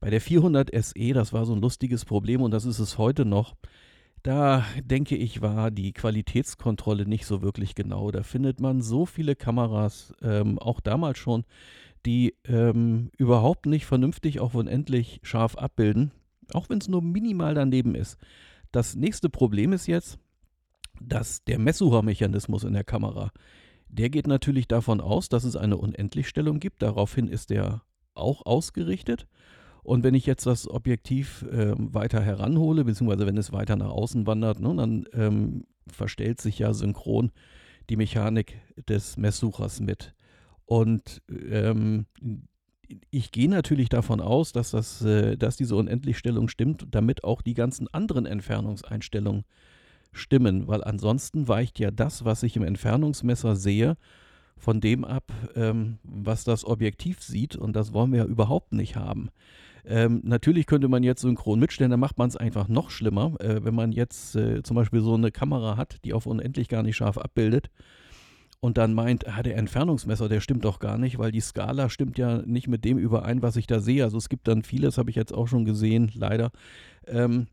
Bei 0.00 0.08
der 0.08 0.20
400 0.20 0.70
SE, 0.82 1.12
das 1.12 1.32
war 1.32 1.44
so 1.44 1.54
ein 1.54 1.60
lustiges 1.60 2.04
Problem 2.04 2.40
und 2.40 2.52
das 2.52 2.64
ist 2.64 2.78
es 2.78 2.96
heute 2.96 3.24
noch, 3.24 3.54
da 4.22 4.64
denke 4.84 5.16
ich, 5.16 5.40
war 5.40 5.70
die 5.70 5.92
Qualitätskontrolle 5.92 7.06
nicht 7.06 7.26
so 7.26 7.42
wirklich 7.42 7.74
genau. 7.74 8.10
Da 8.10 8.22
findet 8.22 8.60
man 8.60 8.82
so 8.82 9.06
viele 9.06 9.34
Kameras, 9.34 10.12
ähm, 10.22 10.58
auch 10.58 10.80
damals 10.80 11.18
schon, 11.18 11.44
die 12.06 12.34
ähm, 12.44 13.10
überhaupt 13.16 13.66
nicht 13.66 13.86
vernünftig 13.86 14.40
auf 14.40 14.54
unendlich 14.54 15.20
scharf 15.22 15.56
abbilden, 15.56 16.12
auch 16.52 16.68
wenn 16.68 16.78
es 16.78 16.88
nur 16.88 17.02
minimal 17.02 17.54
daneben 17.54 17.94
ist. 17.94 18.18
Das 18.72 18.94
nächste 18.94 19.28
Problem 19.28 19.72
ist 19.72 19.86
jetzt, 19.86 20.18
dass 21.00 21.44
der 21.44 21.58
Messsuchermechanismus 21.58 22.64
in 22.64 22.74
der 22.74 22.84
Kamera, 22.84 23.32
der 23.88 24.10
geht 24.10 24.26
natürlich 24.26 24.68
davon 24.68 25.00
aus, 25.00 25.28
dass 25.28 25.44
es 25.44 25.56
eine 25.56 25.76
Unendlichstellung 25.76 26.60
gibt. 26.60 26.82
Daraufhin 26.82 27.26
ist 27.26 27.50
der 27.50 27.82
auch 28.14 28.44
ausgerichtet. 28.46 29.26
Und 29.82 30.04
wenn 30.04 30.14
ich 30.14 30.26
jetzt 30.26 30.46
das 30.46 30.68
Objektiv 30.68 31.42
äh, 31.50 31.72
weiter 31.76 32.20
heranhole, 32.20 32.84
beziehungsweise 32.84 33.26
wenn 33.26 33.36
es 33.36 33.52
weiter 33.52 33.76
nach 33.76 33.90
außen 33.90 34.26
wandert, 34.26 34.60
ne, 34.60 34.74
dann 34.76 35.06
ähm, 35.12 35.64
verstellt 35.86 36.40
sich 36.40 36.58
ja 36.58 36.72
synchron 36.72 37.30
die 37.88 37.96
Mechanik 37.96 38.60
des 38.88 39.16
Messsuchers 39.16 39.80
mit. 39.80 40.14
Und 40.66 41.22
ähm, 41.28 42.06
ich 43.10 43.32
gehe 43.32 43.48
natürlich 43.48 43.88
davon 43.88 44.20
aus, 44.20 44.52
dass, 44.52 44.70
das, 44.70 45.02
äh, 45.02 45.36
dass 45.36 45.56
diese 45.56 45.76
Unendlichstellung 45.76 46.48
stimmt, 46.48 46.86
damit 46.90 47.24
auch 47.24 47.42
die 47.42 47.54
ganzen 47.54 47.88
anderen 47.88 48.26
Entfernungseinstellungen 48.26 49.44
stimmen, 50.12 50.66
weil 50.66 50.82
ansonsten 50.82 51.48
weicht 51.48 51.78
ja 51.78 51.90
das, 51.90 52.24
was 52.24 52.42
ich 52.42 52.56
im 52.56 52.64
Entfernungsmesser 52.64 53.56
sehe, 53.56 53.96
von 54.56 54.80
dem 54.80 55.04
ab, 55.04 55.32
ähm, 55.54 55.98
was 56.02 56.44
das 56.44 56.64
Objektiv 56.64 57.22
sieht 57.22 57.56
und 57.56 57.74
das 57.74 57.92
wollen 57.92 58.12
wir 58.12 58.18
ja 58.18 58.26
überhaupt 58.26 58.72
nicht 58.72 58.96
haben. 58.96 59.30
Ähm, 59.84 60.20
natürlich 60.24 60.66
könnte 60.66 60.88
man 60.88 61.02
jetzt 61.02 61.22
synchron 61.22 61.60
mitstellen, 61.60 61.90
dann 61.90 62.00
macht 62.00 62.18
man 62.18 62.28
es 62.28 62.36
einfach 62.36 62.68
noch 62.68 62.90
schlimmer. 62.90 63.34
Äh, 63.40 63.64
wenn 63.64 63.74
man 63.74 63.92
jetzt 63.92 64.36
äh, 64.36 64.62
zum 64.62 64.76
Beispiel 64.76 65.00
so 65.00 65.14
eine 65.14 65.30
Kamera 65.30 65.76
hat, 65.76 66.04
die 66.04 66.12
auf 66.12 66.26
unendlich 66.26 66.68
gar 66.68 66.82
nicht 66.82 66.96
scharf 66.96 67.18
abbildet 67.18 67.70
und 68.60 68.76
dann 68.76 68.92
meint, 68.92 69.26
ah, 69.26 69.42
der 69.42 69.56
Entfernungsmesser, 69.56 70.28
der 70.28 70.40
stimmt 70.40 70.64
doch 70.64 70.78
gar 70.78 70.98
nicht, 70.98 71.18
weil 71.18 71.32
die 71.32 71.40
Skala 71.40 71.88
stimmt 71.88 72.18
ja 72.18 72.42
nicht 72.42 72.68
mit 72.68 72.84
dem 72.84 72.98
überein, 72.98 73.42
was 73.42 73.56
ich 73.56 73.66
da 73.66 73.80
sehe. 73.80 74.04
Also 74.04 74.18
es 74.18 74.28
gibt 74.28 74.48
dann 74.48 74.62
vieles, 74.62 74.98
habe 74.98 75.10
ich 75.10 75.16
jetzt 75.16 75.32
auch 75.32 75.48
schon 75.48 75.64
gesehen, 75.64 76.10
leider. 76.14 76.50
Ähm, 77.06 77.46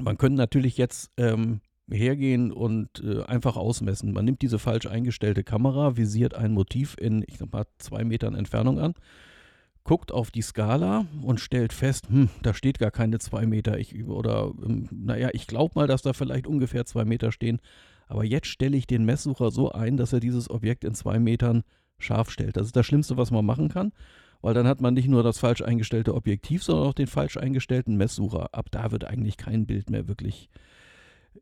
man 0.00 0.16
könnte 0.16 0.38
natürlich 0.38 0.76
jetzt 0.76 1.10
ähm, 1.16 1.60
hergehen 1.90 2.52
und 2.52 3.02
äh, 3.02 3.22
einfach 3.24 3.56
ausmessen. 3.56 4.12
Man 4.12 4.24
nimmt 4.24 4.42
diese 4.42 4.60
falsch 4.60 4.86
eingestellte 4.86 5.42
Kamera, 5.42 5.96
visiert 5.96 6.34
ein 6.34 6.52
Motiv 6.52 6.96
in, 7.00 7.24
ich 7.26 7.38
sag 7.38 7.52
mal, 7.52 7.66
zwei 7.78 8.04
Metern 8.04 8.36
Entfernung 8.36 8.78
an 8.78 8.94
guckt 9.88 10.12
auf 10.12 10.30
die 10.30 10.42
Skala 10.42 11.06
und 11.22 11.40
stellt 11.40 11.72
fest, 11.72 12.10
hm, 12.10 12.28
da 12.42 12.52
steht 12.52 12.78
gar 12.78 12.90
keine 12.90 13.18
zwei 13.20 13.46
Meter. 13.46 13.78
Ich, 13.78 14.04
oder, 14.04 14.52
ähm, 14.62 14.86
naja, 14.92 15.30
ich 15.32 15.46
glaube 15.46 15.72
mal, 15.76 15.86
dass 15.86 16.02
da 16.02 16.12
vielleicht 16.12 16.46
ungefähr 16.46 16.84
zwei 16.84 17.06
Meter 17.06 17.32
stehen. 17.32 17.58
Aber 18.06 18.22
jetzt 18.22 18.48
stelle 18.48 18.76
ich 18.76 18.86
den 18.86 19.06
Messsucher 19.06 19.50
so 19.50 19.72
ein, 19.72 19.96
dass 19.96 20.12
er 20.12 20.20
dieses 20.20 20.50
Objekt 20.50 20.84
in 20.84 20.94
zwei 20.94 21.18
Metern 21.18 21.62
scharf 21.98 22.30
stellt. 22.30 22.58
Das 22.58 22.66
ist 22.66 22.76
das 22.76 22.84
Schlimmste, 22.84 23.16
was 23.16 23.30
man 23.30 23.46
machen 23.46 23.70
kann, 23.70 23.92
weil 24.42 24.52
dann 24.52 24.66
hat 24.66 24.82
man 24.82 24.92
nicht 24.92 25.08
nur 25.08 25.22
das 25.22 25.38
falsch 25.38 25.62
eingestellte 25.62 26.14
Objektiv, 26.14 26.62
sondern 26.62 26.86
auch 26.86 26.92
den 26.94 27.06
falsch 27.06 27.38
eingestellten 27.38 27.96
Messsucher. 27.96 28.50
Ab 28.52 28.66
da 28.70 28.92
wird 28.92 29.04
eigentlich 29.04 29.38
kein 29.38 29.64
Bild 29.64 29.88
mehr 29.88 30.06
wirklich 30.06 30.50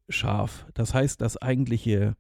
scharf. 0.08 0.66
Das 0.72 0.94
heißt, 0.94 1.20
das 1.20 1.36
eigentliche 1.36 2.14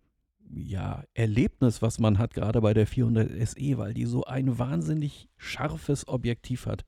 ja, 0.54 1.04
Erlebnis, 1.14 1.82
was 1.82 1.98
man 1.98 2.18
hat, 2.18 2.34
gerade 2.34 2.60
bei 2.60 2.74
der 2.74 2.86
400 2.86 3.30
SE, 3.48 3.78
weil 3.78 3.94
die 3.94 4.06
so 4.06 4.24
ein 4.24 4.58
wahnsinnig 4.58 5.28
scharfes 5.36 6.06
Objektiv 6.08 6.66
hat. 6.66 6.84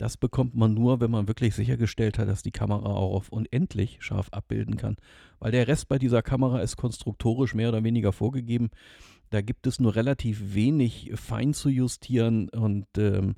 Das 0.00 0.16
bekommt 0.16 0.54
man 0.54 0.72
nur, 0.72 1.00
wenn 1.00 1.10
man 1.10 1.28
wirklich 1.28 1.54
sichergestellt 1.54 2.18
hat, 2.18 2.26
dass 2.26 2.42
die 2.42 2.52
Kamera 2.52 2.86
auch 2.86 3.14
auf 3.14 3.28
unendlich 3.28 3.98
scharf 4.00 4.28
abbilden 4.30 4.78
kann. 4.78 4.96
Weil 5.40 5.52
der 5.52 5.68
Rest 5.68 5.88
bei 5.88 5.98
dieser 5.98 6.22
Kamera 6.22 6.60
ist 6.60 6.76
konstruktorisch 6.76 7.54
mehr 7.54 7.68
oder 7.68 7.84
weniger 7.84 8.12
vorgegeben. 8.12 8.70
Da 9.28 9.42
gibt 9.42 9.66
es 9.66 9.78
nur 9.78 9.94
relativ 9.94 10.54
wenig 10.54 11.12
fein 11.16 11.52
zu 11.52 11.68
justieren 11.68 12.48
und 12.48 12.86
ähm, 12.96 13.34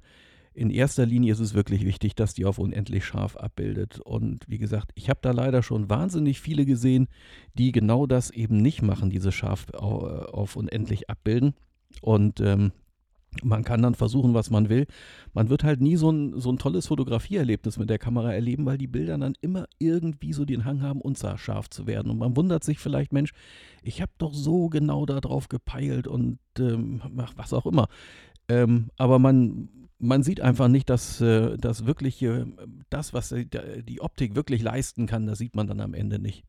in 0.55 0.71
erster 0.71 1.07
Linie 1.07 1.33
ist 1.33 1.41
es 1.41 1.55
wirklich 1.55 1.85
wichtig, 1.85 2.15
dass 2.15 2.35
die 2.35 2.45
auf 2.45 2.59
unendlich 2.59 3.05
scharf 3.05 3.37
abbildet. 3.37 4.01
Und 4.01 4.45
wie 4.49 4.59
gesagt, 4.59 4.93
ich 4.95 5.09
habe 5.09 5.21
da 5.23 5.31
leider 5.31 5.63
schon 5.63 5.89
wahnsinnig 5.89 6.41
viele 6.41 6.67
gesehen, 6.67 7.09
die 7.55 7.73
genau 7.73 8.07
das 8.07 8.31
eben 8.31 8.59
nicht 8.59 8.83
machen, 8.83 9.11
diese 9.11 9.33
scharf 9.33 9.73
auf 9.73 10.57
unendlich 10.57 11.09
abbilden. 11.09 11.55
Und 12.01 12.41
ähm, 12.41 12.73
man 13.43 13.65
kann 13.65 13.81
dann 13.81 13.95
versuchen, 13.95 14.35
was 14.35 14.51
man 14.51 14.69
will. 14.69 14.87
Man 15.33 15.49
wird 15.49 15.65
halt 15.65 15.81
nie 15.81 15.97
so 15.97 16.11
ein, 16.11 16.39
so 16.39 16.53
ein 16.53 16.59
tolles 16.59 16.89
Fotografieerlebnis 16.89 17.79
mit 17.79 17.89
der 17.89 17.99
Kamera 17.99 18.33
erleben, 18.33 18.67
weil 18.67 18.77
die 18.77 18.87
Bilder 18.87 19.17
dann 19.17 19.35
immer 19.41 19.67
irgendwie 19.79 20.33
so 20.35 20.45
den 20.45 20.65
Hang 20.65 20.83
haben, 20.83 21.01
unscharf 21.01 21.71
zu 21.71 21.87
werden. 21.87 22.11
Und 22.11 22.19
man 22.19 22.37
wundert 22.37 22.63
sich 22.63 22.79
vielleicht, 22.79 23.13
Mensch, 23.13 23.33
ich 23.83 24.03
habe 24.03 24.13
doch 24.19 24.35
so 24.35 24.69
genau 24.69 25.07
darauf 25.07 25.49
gepeilt 25.49 26.07
und 26.07 26.39
ähm, 26.59 27.01
was 27.37 27.55
auch 27.55 27.67
immer. 27.67 27.89
Ähm, 28.53 28.91
aber 28.99 29.19
man, 29.19 29.69
man 29.99 30.23
sieht 30.23 30.41
einfach 30.41 30.69
nicht, 30.69 30.91
dass 30.91 31.21
äh, 31.21 31.57
das 31.57 31.87
wirkliche, 31.87 32.47
das, 32.91 33.15
was 33.15 33.35
die 33.35 34.01
Optik 34.01 34.35
wirklich 34.35 34.63
leisten 34.63 35.07
kann, 35.07 35.27
das 35.27 35.39
sieht 35.39 35.57
man 35.57 35.67
dann 35.67 35.81
am 35.81 35.95
Ende 35.95 36.19
nicht. 36.19 36.45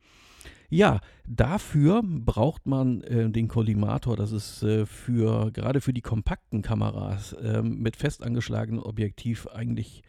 Ja, 0.70 1.02
dafür 1.28 2.02
braucht 2.04 2.66
man 2.66 3.04
äh, 3.04 3.30
den 3.30 3.48
Kollimator. 3.48 4.18
Das 4.18 4.32
ist 4.32 4.64
äh, 4.64 4.86
für 4.86 5.52
gerade 5.52 5.82
für 5.82 5.94
die 5.94 6.02
kompakten 6.02 6.62
Kameras 6.62 7.34
äh, 7.34 7.62
mit 7.62 7.96
fest 7.96 8.24
angeschlagenem 8.24 8.82
Objektiv 8.82 9.48
eigentlich, 9.48 10.02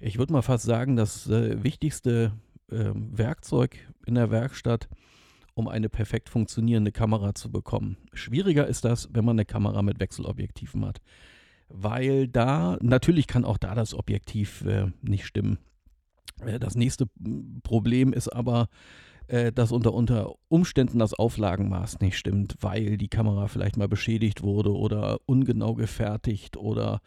ich 0.00 0.18
würde 0.18 0.32
mal 0.32 0.42
fast 0.42 0.64
sagen, 0.64 0.96
das 0.96 1.28
äh, 1.30 1.62
wichtigste 1.62 2.32
ähm, 2.70 3.16
Werkzeug 3.16 3.76
in 4.04 4.16
der 4.16 4.30
Werkstatt, 4.30 4.88
um 5.54 5.68
eine 5.68 5.88
perfekt 5.88 6.28
funktionierende 6.28 6.92
Kamera 6.92 7.34
zu 7.34 7.50
bekommen. 7.50 7.96
Schwieriger 8.12 8.66
ist 8.66 8.84
das, 8.84 9.08
wenn 9.12 9.24
man 9.24 9.36
eine 9.36 9.44
Kamera 9.44 9.82
mit 9.82 10.00
Wechselobjektiven 10.00 10.84
hat 10.84 11.00
weil 11.68 12.28
da, 12.28 12.78
natürlich 12.80 13.26
kann 13.26 13.44
auch 13.44 13.58
da 13.58 13.74
das 13.74 13.94
Objektiv 13.94 14.64
äh, 14.64 14.86
nicht 15.02 15.26
stimmen. 15.26 15.58
Äh, 16.40 16.58
das 16.58 16.74
nächste 16.74 17.06
Problem 17.62 18.12
ist 18.12 18.28
aber, 18.28 18.68
äh, 19.26 19.52
dass 19.52 19.72
unter, 19.72 19.92
unter 19.94 20.34
Umständen 20.48 20.98
das 20.98 21.14
Auflagenmaß 21.14 22.00
nicht 22.00 22.18
stimmt, 22.18 22.56
weil 22.60 22.96
die 22.96 23.08
Kamera 23.08 23.48
vielleicht 23.48 23.76
mal 23.76 23.88
beschädigt 23.88 24.42
wurde 24.42 24.74
oder 24.74 25.18
ungenau 25.26 25.74
gefertigt 25.74 26.56
oder 26.56 27.00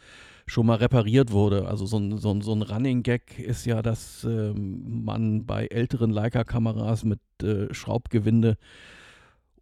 schon 0.48 0.66
mal 0.66 0.76
repariert 0.76 1.32
wurde. 1.32 1.68
Also 1.68 1.86
so 1.86 1.98
ein, 1.98 2.18
so 2.18 2.32
ein, 2.32 2.42
so 2.42 2.54
ein 2.54 2.62
Running 2.62 3.04
Gag 3.04 3.38
ist 3.38 3.66
ja, 3.66 3.82
dass 3.82 4.24
ähm, 4.24 5.04
man 5.04 5.46
bei 5.46 5.68
älteren 5.68 6.10
Leica-Kameras 6.10 7.04
mit 7.04 7.20
äh, 7.44 7.74
Schraubgewinde 7.74 8.58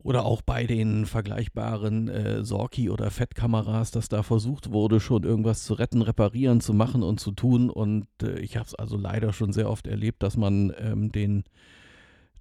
oder 0.05 0.23
auch 0.23 0.43
bei 0.43 0.67
den 0.67 1.07
vergleichbaren 1.07 2.07
äh, 2.07 2.43
Sorki- 2.43 2.91
oder 2.91 3.09
Fettkameras, 3.09 3.89
dass 3.89 4.07
da 4.07 4.21
versucht 4.21 4.71
wurde, 4.71 4.99
schon 4.99 5.23
irgendwas 5.23 5.63
zu 5.63 5.73
retten, 5.73 6.03
reparieren, 6.03 6.61
zu 6.61 6.75
machen 6.75 7.01
und 7.01 7.19
zu 7.19 7.31
tun. 7.31 7.71
Und 7.71 8.05
äh, 8.21 8.39
ich 8.39 8.55
habe 8.55 8.67
es 8.67 8.75
also 8.75 8.97
leider 8.97 9.33
schon 9.33 9.51
sehr 9.51 9.67
oft 9.67 9.87
erlebt, 9.87 10.21
dass 10.21 10.37
man 10.37 10.71
ähm, 10.77 11.11
den, 11.11 11.43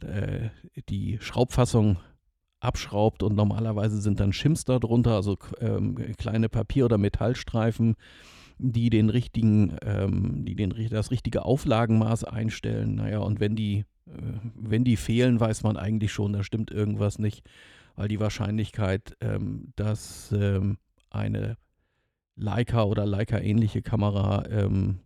äh, 0.00 0.50
die 0.90 1.16
Schraubfassung 1.22 1.96
abschraubt 2.60 3.22
und 3.22 3.34
normalerweise 3.34 3.98
sind 3.98 4.20
dann 4.20 4.34
Shims 4.34 4.66
darunter, 4.66 5.12
also 5.12 5.38
ähm, 5.60 5.96
kleine 6.18 6.50
Papier- 6.50 6.84
oder 6.84 6.98
Metallstreifen 6.98 7.96
die 8.58 8.90
den 8.90 9.10
richtigen, 9.10 9.76
ähm, 9.82 10.44
die 10.44 10.54
den, 10.54 10.74
das 10.90 11.10
richtige 11.10 11.44
Auflagenmaß 11.44 12.24
einstellen. 12.24 12.96
Naja, 12.96 13.18
und 13.18 13.40
wenn 13.40 13.56
die, 13.56 13.84
äh, 14.06 14.12
wenn 14.54 14.84
die 14.84 14.96
fehlen, 14.96 15.40
weiß 15.40 15.62
man 15.62 15.76
eigentlich 15.76 16.12
schon, 16.12 16.32
da 16.32 16.44
stimmt 16.44 16.70
irgendwas 16.70 17.18
nicht, 17.18 17.44
weil 17.96 18.08
die 18.08 18.20
Wahrscheinlichkeit, 18.20 19.16
ähm, 19.20 19.72
dass 19.76 20.32
ähm, 20.32 20.78
eine 21.10 21.56
Leica 22.36 22.84
oder 22.84 23.06
Leica-ähnliche 23.06 23.82
Kamera, 23.82 24.44
ähm, 24.50 25.00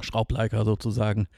Schraubleica 0.00 0.64
sozusagen, 0.64 1.28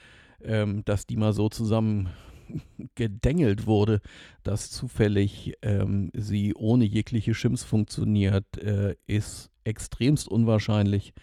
ähm, 0.43 0.85
dass 0.85 1.07
die 1.07 1.17
mal 1.17 1.33
so 1.33 1.49
zusammen 1.49 2.11
gedengelt 2.95 3.67
wurde, 3.67 4.01
dass 4.43 4.71
zufällig 4.71 5.55
ähm, 5.63 6.11
sie 6.15 6.55
ohne 6.55 6.85
jegliche 6.85 7.35
Schims 7.35 7.63
funktioniert, 7.63 8.59
äh, 8.59 8.97
ist 9.07 9.51
extremst 9.71 10.29
unwahrscheinlich. 10.29 11.15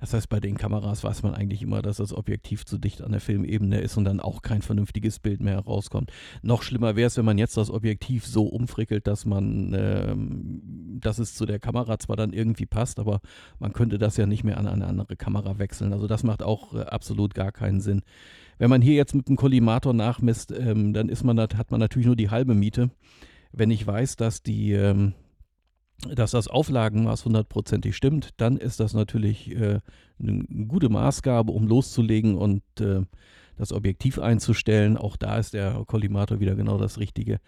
Das 0.00 0.12
heißt, 0.12 0.28
bei 0.28 0.38
den 0.38 0.58
Kameras 0.58 1.02
weiß 1.02 1.22
man 1.22 1.34
eigentlich 1.34 1.62
immer, 1.62 1.80
dass 1.80 1.96
das 1.96 2.12
Objektiv 2.12 2.66
zu 2.66 2.76
dicht 2.76 3.00
an 3.00 3.12
der 3.12 3.22
Filmebene 3.22 3.80
ist 3.80 3.96
und 3.96 4.04
dann 4.04 4.20
auch 4.20 4.42
kein 4.42 4.60
vernünftiges 4.60 5.18
Bild 5.18 5.40
mehr 5.40 5.54
herauskommt. 5.54 6.12
Noch 6.42 6.62
schlimmer 6.62 6.94
wäre 6.94 7.06
es, 7.06 7.16
wenn 7.16 7.24
man 7.24 7.38
jetzt 7.38 7.56
das 7.56 7.70
Objektiv 7.70 8.26
so 8.26 8.44
umfrickelt, 8.44 9.06
dass 9.06 9.24
man, 9.24 9.72
ähm, 9.74 10.98
dass 11.00 11.18
es 11.18 11.34
zu 11.34 11.46
der 11.46 11.58
Kamera 11.58 11.98
zwar 11.98 12.16
dann 12.16 12.34
irgendwie 12.34 12.66
passt, 12.66 12.98
aber 12.98 13.20
man 13.58 13.72
könnte 13.72 13.98
das 13.98 14.18
ja 14.18 14.26
nicht 14.26 14.44
mehr 14.44 14.58
an 14.58 14.66
eine 14.66 14.86
andere 14.86 15.16
Kamera 15.16 15.58
wechseln. 15.58 15.94
Also 15.94 16.06
das 16.06 16.22
macht 16.22 16.42
auch 16.42 16.74
äh, 16.74 16.82
absolut 16.82 17.32
gar 17.32 17.50
keinen 17.50 17.80
Sinn. 17.80 18.02
Wenn 18.58 18.68
man 18.68 18.82
hier 18.82 18.94
jetzt 18.94 19.14
mit 19.14 19.28
dem 19.28 19.36
Kollimator 19.36 19.94
nachmisst, 19.94 20.52
ähm, 20.52 20.92
dann 20.92 21.08
ist 21.08 21.24
man, 21.24 21.38
hat 21.38 21.70
man 21.70 21.80
natürlich 21.80 22.06
nur 22.06 22.16
die 22.16 22.28
halbe 22.28 22.54
Miete. 22.54 22.90
Wenn 23.52 23.70
ich 23.70 23.86
weiß, 23.86 24.16
dass 24.16 24.42
die 24.42 24.72
ähm, 24.72 25.14
dass 26.14 26.32
das 26.32 26.48
Auflagenmaß 26.48 27.24
hundertprozentig 27.24 27.96
stimmt, 27.96 28.30
dann 28.36 28.56
ist 28.56 28.80
das 28.80 28.94
natürlich 28.94 29.50
äh, 29.50 29.80
eine 30.18 30.44
gute 30.66 30.88
Maßgabe, 30.88 31.52
um 31.52 31.66
loszulegen 31.66 32.36
und 32.36 32.62
äh, 32.80 33.02
das 33.56 33.72
Objektiv 33.72 34.18
einzustellen. 34.18 34.96
Auch 34.96 35.16
da 35.16 35.38
ist 35.38 35.54
der 35.54 35.84
Kollimator 35.86 36.40
wieder 36.40 36.54
genau 36.54 36.78
das 36.78 36.98
Richtige. 36.98 37.40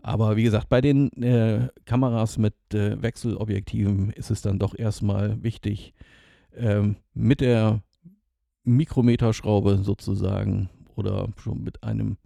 Aber 0.00 0.36
wie 0.36 0.42
gesagt, 0.42 0.68
bei 0.68 0.80
den 0.80 1.10
äh, 1.22 1.68
Kameras 1.84 2.38
mit 2.38 2.54
äh, 2.74 3.00
Wechselobjektiven 3.00 4.10
ist 4.10 4.30
es 4.30 4.42
dann 4.42 4.58
doch 4.58 4.76
erstmal 4.76 5.42
wichtig, 5.42 5.94
ähm, 6.56 6.96
mit 7.14 7.40
der 7.40 7.82
Mikrometerschraube 8.64 9.78
sozusagen 9.82 10.70
oder 10.96 11.28
schon 11.36 11.62
mit 11.62 11.82
einem 11.82 12.16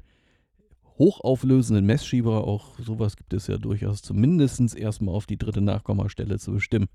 hochauflösenden 0.99 1.85
Messschieber, 1.85 2.47
auch 2.47 2.79
sowas 2.79 3.17
gibt 3.17 3.33
es 3.33 3.47
ja 3.47 3.59
durchaus, 3.59 4.03
zumindest 4.03 4.77
erstmal 4.77 5.15
auf 5.15 5.27
die 5.27 5.39
dritte 5.39 5.61
Nachkommastelle 5.61 6.39
zu 6.39 6.53
bestimmen, 6.53 6.89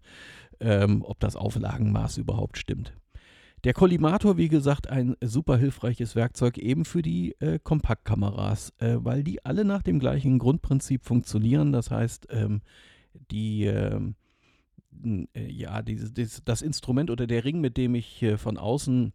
ähm, 0.60 1.04
ob 1.06 1.20
das 1.20 1.36
Auflagenmaß 1.36 2.18
überhaupt 2.18 2.58
stimmt. 2.58 2.94
Der 3.64 3.74
Kollimator, 3.74 4.38
wie 4.38 4.48
gesagt, 4.48 4.90
ein 4.90 5.16
super 5.22 5.56
hilfreiches 5.56 6.16
Werkzeug 6.16 6.58
eben 6.58 6.84
für 6.84 7.04
die 7.04 7.36
äh, 7.40 7.60
Kompaktkameras, 7.64 8.74
äh, 8.80 8.98
weil 9.00 9.24
die 9.24 9.46
alle 9.46 9.66
nach 9.66 9.84
dem 9.84 10.00
gleichen 10.00 10.40
Grundprinzip 10.40 11.06
funktionieren. 11.06 11.72
Das 11.72 11.92
heißt, 11.92 12.28
ähm, 12.32 12.62
die, 13.30 13.66
ähm, 13.66 14.16
äh, 15.36 15.46
ja, 15.48 15.84
dieses, 15.84 16.12
dieses, 16.12 16.44
das 16.44 16.64
Instrument 16.64 17.12
oder 17.12 17.28
der 17.28 17.46
Ring, 17.46 17.62
mit 17.62 17.78
dem 17.78 17.94
ich 17.94 18.24
äh, 18.24 18.38
von 18.38 18.58
außen 18.58 19.14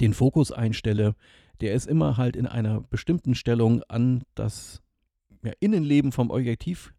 den 0.00 0.12
Fokus 0.12 0.50
einstelle, 0.50 1.14
der 1.60 1.74
ist 1.74 1.86
immer 1.86 2.16
halt 2.16 2.36
in 2.36 2.46
einer 2.46 2.80
bestimmten 2.80 3.34
Stellung 3.34 3.82
an 3.88 4.22
das 4.34 4.82
ja, 5.42 5.52
Innenleben 5.60 6.12
vom 6.12 6.30
Objektiv 6.30 6.92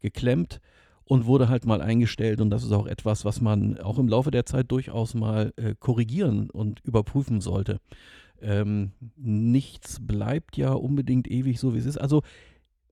geklemmt 0.00 0.60
und 1.04 1.26
wurde 1.26 1.48
halt 1.48 1.66
mal 1.66 1.82
eingestellt. 1.82 2.40
Und 2.40 2.50
das 2.50 2.62
ist 2.62 2.72
auch 2.72 2.86
etwas, 2.86 3.24
was 3.24 3.40
man 3.40 3.78
auch 3.78 3.98
im 3.98 4.08
Laufe 4.08 4.30
der 4.30 4.46
Zeit 4.46 4.70
durchaus 4.70 5.14
mal 5.14 5.52
äh, 5.56 5.74
korrigieren 5.78 6.50
und 6.50 6.80
überprüfen 6.84 7.40
sollte. 7.40 7.80
Ähm, 8.40 8.92
nichts 9.16 9.98
bleibt 10.00 10.56
ja 10.56 10.72
unbedingt 10.72 11.28
ewig 11.28 11.58
so, 11.58 11.74
wie 11.74 11.78
es 11.78 11.86
ist. 11.86 11.98
Also 11.98 12.22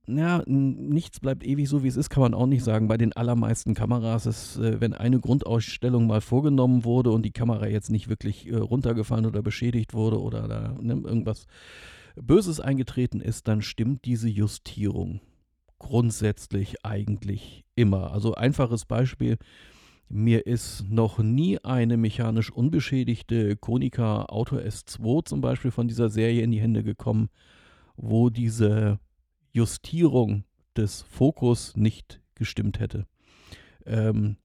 ja, 0.08 0.42
nichts 0.46 1.20
bleibt 1.20 1.44
ewig 1.44 1.68
so, 1.68 1.82
wie 1.82 1.88
es 1.88 1.96
ist, 1.96 2.08
kann 2.08 2.22
man 2.22 2.34
auch 2.34 2.46
nicht 2.46 2.64
sagen. 2.64 2.88
Bei 2.88 2.96
den 2.96 3.12
allermeisten 3.12 3.74
Kameras 3.74 4.24
ist, 4.26 4.56
äh, 4.56 4.80
wenn 4.80 4.94
eine 4.94 5.20
Grundausstellung 5.20 6.06
mal 6.06 6.22
vorgenommen 6.22 6.84
wurde 6.84 7.10
und 7.10 7.24
die 7.24 7.30
Kamera 7.30 7.66
jetzt 7.66 7.90
nicht 7.90 8.08
wirklich 8.08 8.48
äh, 8.48 8.56
runtergefallen 8.56 9.26
oder 9.26 9.42
beschädigt 9.42 9.92
wurde 9.92 10.20
oder 10.20 10.48
da 10.48 10.74
ne, 10.80 10.94
irgendwas 10.94 11.46
Böses 12.16 12.58
eingetreten 12.58 13.20
ist, 13.20 13.48
dann 13.48 13.60
stimmt 13.60 14.04
diese 14.06 14.28
Justierung 14.28 15.20
grundsätzlich 15.78 16.84
eigentlich 16.84 17.64
immer. 17.74 18.12
Also 18.12 18.34
einfaches 18.34 18.84
Beispiel. 18.84 19.36
Mir 20.08 20.46
ist 20.46 20.86
noch 20.88 21.18
nie 21.18 21.58
eine 21.58 21.98
mechanisch 21.98 22.50
unbeschädigte 22.50 23.56
Konica 23.56 24.24
Auto 24.24 24.56
S2 24.56 25.26
zum 25.26 25.42
Beispiel 25.42 25.70
von 25.70 25.86
dieser 25.86 26.08
Serie 26.08 26.42
in 26.42 26.50
die 26.50 26.62
Hände 26.62 26.82
gekommen, 26.82 27.28
wo 27.96 28.30
diese 28.30 28.98
Justierung 29.52 30.44
des 30.76 31.02
Fokus 31.02 31.76
nicht 31.76 32.20
gestimmt 32.34 32.80
hätte. 32.80 33.06
Ähm, 33.86 34.36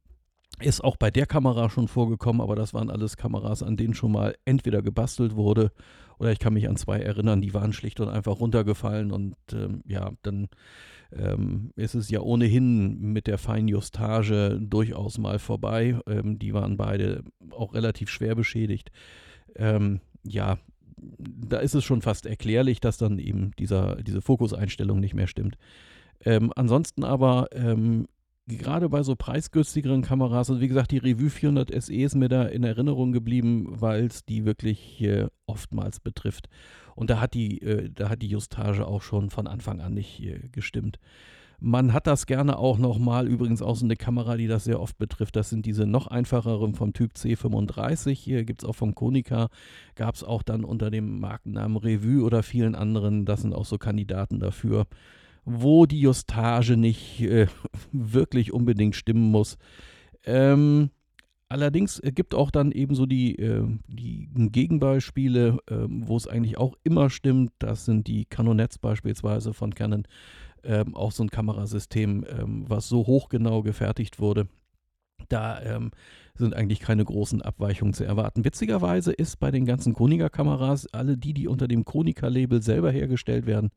ist 0.60 0.84
auch 0.84 0.98
bei 0.98 1.12
der 1.12 1.26
Kamera 1.26 1.70
schon 1.70 1.88
vorgekommen, 1.88 2.42
aber 2.42 2.56
das 2.56 2.74
waren 2.74 2.90
alles 2.90 3.18
Kameras, 3.18 3.64
an 3.64 3.76
denen 3.76 3.94
schon 3.94 4.12
mal 4.12 4.36
entweder 4.46 4.82
gebastelt 4.82 5.36
wurde 5.36 5.72
oder 6.20 6.32
ich 6.32 6.40
kann 6.40 6.54
mich 6.54 6.70
an 6.70 6.78
zwei 6.78 7.00
erinnern, 7.00 7.42
die 7.42 7.54
waren 7.54 7.74
schlicht 7.74 8.00
und 8.00 8.08
einfach 8.08 8.40
runtergefallen 8.40 9.12
und 9.12 9.36
ähm, 9.52 9.82
ja, 9.88 10.12
dann 10.22 10.48
ähm, 11.12 11.72
ist 11.76 11.96
es 11.96 12.10
ja 12.10 12.22
ohnehin 12.22 13.00
mit 13.00 13.28
der 13.28 13.38
Feinjustage 13.38 14.60
durchaus 14.62 15.18
mal 15.18 15.40
vorbei. 15.40 16.00
Ähm, 16.08 16.40
die 16.40 16.54
waren 16.54 16.78
beide 16.78 17.24
auch 17.52 17.74
relativ 17.74 18.10
schwer 18.10 18.36
beschädigt. 18.36 18.92
Ähm, 19.56 20.02
ja, 20.24 20.58
da 20.98 21.60
ist 21.60 21.76
es 21.76 21.84
schon 21.84 22.02
fast 22.02 22.26
erklärlich, 22.26 22.80
dass 22.80 22.98
dann 22.98 23.20
eben 23.20 23.52
dieser, 23.60 23.98
diese 23.98 24.22
Fokuseinstellung 24.22 25.00
nicht 25.00 25.14
mehr 25.14 25.28
stimmt. 25.28 25.58
Ähm, 26.26 26.52
ansonsten 26.56 27.04
aber 27.04 27.48
ähm, 27.52 28.08
gerade 28.48 28.90
bei 28.90 29.04
so 29.04 29.16
preisgünstigeren 29.16 30.02
Kameras, 30.02 30.50
also 30.50 30.62
wie 30.62 30.68
gesagt, 30.68 30.92
die 30.92 30.98
Revue 30.98 31.30
400 31.30 31.72
SE 31.84 31.94
ist 31.94 32.16
mir 32.16 32.30
da 32.30 32.44
in 32.44 32.64
Erinnerung 32.64 33.12
geblieben, 33.12 33.68
weil 33.70 34.06
es 34.06 34.26
die 34.26 34.46
wirklich 34.46 35.02
äh, 35.02 35.28
oftmals 35.46 36.00
betrifft. 36.00 36.50
Und 36.96 37.10
da 37.10 37.20
hat 37.20 37.34
die, 37.34 37.62
äh, 37.62 37.90
da 37.90 38.10
hat 38.10 38.22
die 38.22 38.28
Justage 38.28 38.86
auch 38.86 39.02
schon 39.02 39.30
von 39.30 39.48
Anfang 39.48 39.82
an 39.82 39.94
nicht 39.94 40.22
äh, 40.22 40.50
gestimmt. 40.52 41.00
Man 41.66 41.94
hat 41.94 42.08
das 42.08 42.26
gerne 42.26 42.60
auch 42.60 42.78
nochmal, 42.78 43.26
übrigens 43.26 43.62
auch 43.62 43.78
so 43.78 43.86
eine 43.86 43.96
Kamera, 43.96 44.36
die 44.36 44.48
das 44.48 44.66
sehr 44.66 44.82
oft 44.82 44.98
betrifft. 44.98 45.38
Das 45.38 45.50
sind 45.50 45.66
diese 45.66 45.86
noch 45.86 46.08
einfacheren 46.08 46.76
vom 46.76 46.92
Typ 46.92 47.14
C35. 47.14 48.12
Hier 48.12 48.44
gibt 48.44 48.64
es 48.64 48.70
auch 48.70 48.76
vom 48.76 48.96
Konica, 48.96 49.48
gab 49.96 50.14
es 50.14 50.26
auch 50.26 50.44
dann 50.44 50.66
unter 50.66 50.92
dem 50.92 51.22
Markennamen 51.22 51.78
Revue 51.78 52.22
oder 52.26 52.44
vielen 52.44 52.76
anderen. 52.76 53.24
Das 53.24 53.44
sind 53.44 53.56
auch 53.56 53.64
so 53.64 53.78
Kandidaten 53.78 54.42
dafür, 54.42 54.88
wo 55.46 55.86
die 55.86 56.02
Justage 56.02 56.76
nicht 56.76 57.22
äh, 57.22 57.48
wirklich 57.94 58.52
unbedingt 58.52 58.98
stimmen 58.98 59.32
muss. 59.32 59.58
Ähm, 60.26 60.90
Allerdings 61.54 62.02
gibt 62.04 62.34
auch 62.34 62.50
dann 62.50 62.72
eben 62.72 62.96
so 62.96 63.06
die, 63.06 63.36
äh, 63.36 63.64
die 63.88 64.28
Gegenbeispiele, 64.34 65.60
äh, 65.68 65.86
wo 65.88 66.18
es 66.18 66.28
eigentlich 66.28 66.58
auch 66.58 66.74
immer 66.84 67.12
stimmt. 67.12 67.52
Das 67.60 67.86
sind 67.86 68.08
die 68.08 68.26
Canonets 68.26 68.80
beispielsweise 68.80 69.54
von 69.54 69.76
Canon 69.76 70.08
ähm, 70.64 70.96
auch 70.96 71.12
so 71.12 71.24
ein 71.24 71.30
Kamerasystem, 71.30 72.26
ähm, 72.30 72.66
was 72.68 72.88
so 72.88 73.06
hochgenau 73.08 73.64
gefertigt 73.64 74.20
wurde. 74.20 74.48
Da 75.30 75.62
ähm, 75.62 75.92
sind 76.36 76.54
eigentlich 76.54 76.80
keine 76.80 77.06
großen 77.06 77.42
Abweichungen 77.42 77.94
zu 77.94 78.04
erwarten. 78.04 78.44
Witzigerweise 78.44 79.12
ist 79.14 79.40
bei 79.40 79.52
den 79.52 79.66
ganzen 79.66 79.94
Konica-Kameras, 79.94 80.88
alle 80.94 81.18
die, 81.18 81.34
die 81.34 81.48
unter 81.48 81.68
dem 81.68 81.86
Konica-Label 81.86 82.62
selber 82.62 82.92
hergestellt 82.92 83.46
werden, 83.46 83.70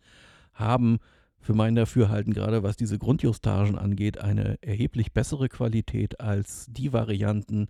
haben 0.54 0.98
für 1.38 1.54
mein 1.54 1.74
Dafürhalten, 1.74 2.32
gerade 2.32 2.62
was 2.62 2.76
diese 2.76 2.98
Grundjustagen 2.98 3.78
angeht, 3.78 4.18
eine 4.18 4.58
erheblich 4.62 5.12
bessere 5.12 5.48
Qualität 5.48 6.20
als 6.20 6.66
die 6.68 6.92
Varianten, 6.92 7.68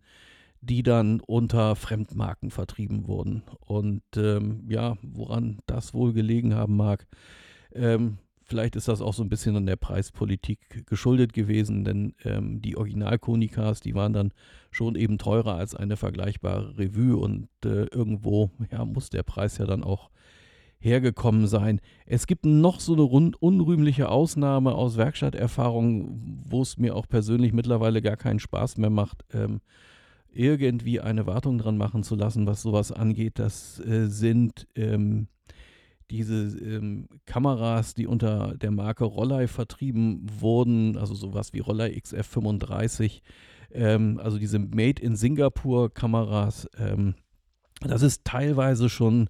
die 0.61 0.83
dann 0.83 1.21
unter 1.21 1.77
Fremdmarken 1.77 2.51
vertrieben 2.51 3.07
wurden. 3.07 3.43
Und 3.61 4.03
ähm, 4.17 4.65
ja, 4.69 4.97
woran 5.03 5.59
das 5.67 5.93
wohl 5.93 6.13
gelegen 6.13 6.55
haben 6.55 6.77
mag, 6.77 7.07
ähm, 7.75 8.19
Vielleicht 8.49 8.77
ist 8.77 8.87
das 8.87 9.01
auch 9.01 9.13
so 9.13 9.25
ein 9.25 9.29
bisschen 9.29 9.57
an 9.57 9.67
der 9.67 9.75
Preispolitik 9.75 10.87
geschuldet 10.87 11.33
gewesen, 11.33 11.83
denn 11.83 12.15
ähm, 12.25 12.63
die 12.63 12.77
Original-Konikas, 12.77 13.81
die 13.81 13.97
waren 13.97 14.13
dann 14.13 14.33
schon 14.71 14.95
eben 14.95 15.19
teurer 15.19 15.57
als 15.57 15.75
eine 15.75 15.97
vergleichbare 15.97 16.79
Revue 16.79 17.17
und 17.17 17.49
äh, 17.65 17.87
irgendwo 17.87 18.51
ja, 18.71 18.85
muss 18.85 19.11
der 19.11 19.25
Preis 19.25 19.59
ja 19.59 19.67
dann 19.67 19.83
auch 19.83 20.11
hergekommen 20.79 21.49
sein. 21.49 21.81
Es 22.05 22.29
gibt 22.29 22.47
noch 22.47 22.79
so 22.79 22.93
eine 22.95 23.33
unrühmliche 23.41 24.09
Ausnahme 24.09 24.77
aus 24.77 24.97
Werkstatterfahrung, 24.97 26.45
wo 26.49 26.63
es 26.63 26.79
mir 26.79 26.95
auch 26.95 27.09
persönlich 27.09 27.53
mittlerweile 27.53 28.01
gar 28.01 28.17
keinen 28.17 28.39
Spaß 28.39 28.77
mehr 28.77 28.91
macht, 28.91 29.25
ähm, 29.33 29.61
irgendwie 30.31 31.01
eine 31.01 31.27
Wartung 31.27 31.59
dran 31.59 31.79
machen 31.79 32.05
zu 32.05 32.15
lassen, 32.15 32.47
was 32.47 32.63
sowas 32.63 32.93
angeht. 32.93 33.41
Das 33.41 33.81
äh, 33.81 34.07
sind 34.07 34.69
ähm, 34.77 35.27
diese 36.11 36.59
ähm, 36.59 37.09
Kameras, 37.27 37.95
die 37.95 38.07
unter 38.07 38.57
der 38.57 38.71
Marke 38.71 39.05
Rollei 39.05 39.49
vertrieben 39.49 40.27
wurden, 40.39 40.97
also 40.97 41.15
sowas 41.15 41.53
wie 41.53 41.61
Rollei 41.61 41.91
XF35, 41.91 43.23
ähm, 43.73 44.21
also 44.23 44.39
diese 44.39 44.59
Made 44.59 45.03
in 45.03 45.17
Singapur 45.17 45.93
Kameras, 45.93 46.69
ähm, 46.79 47.15
das 47.81 48.03
ist 48.03 48.25
teilweise 48.25 48.89
schon 48.89 49.29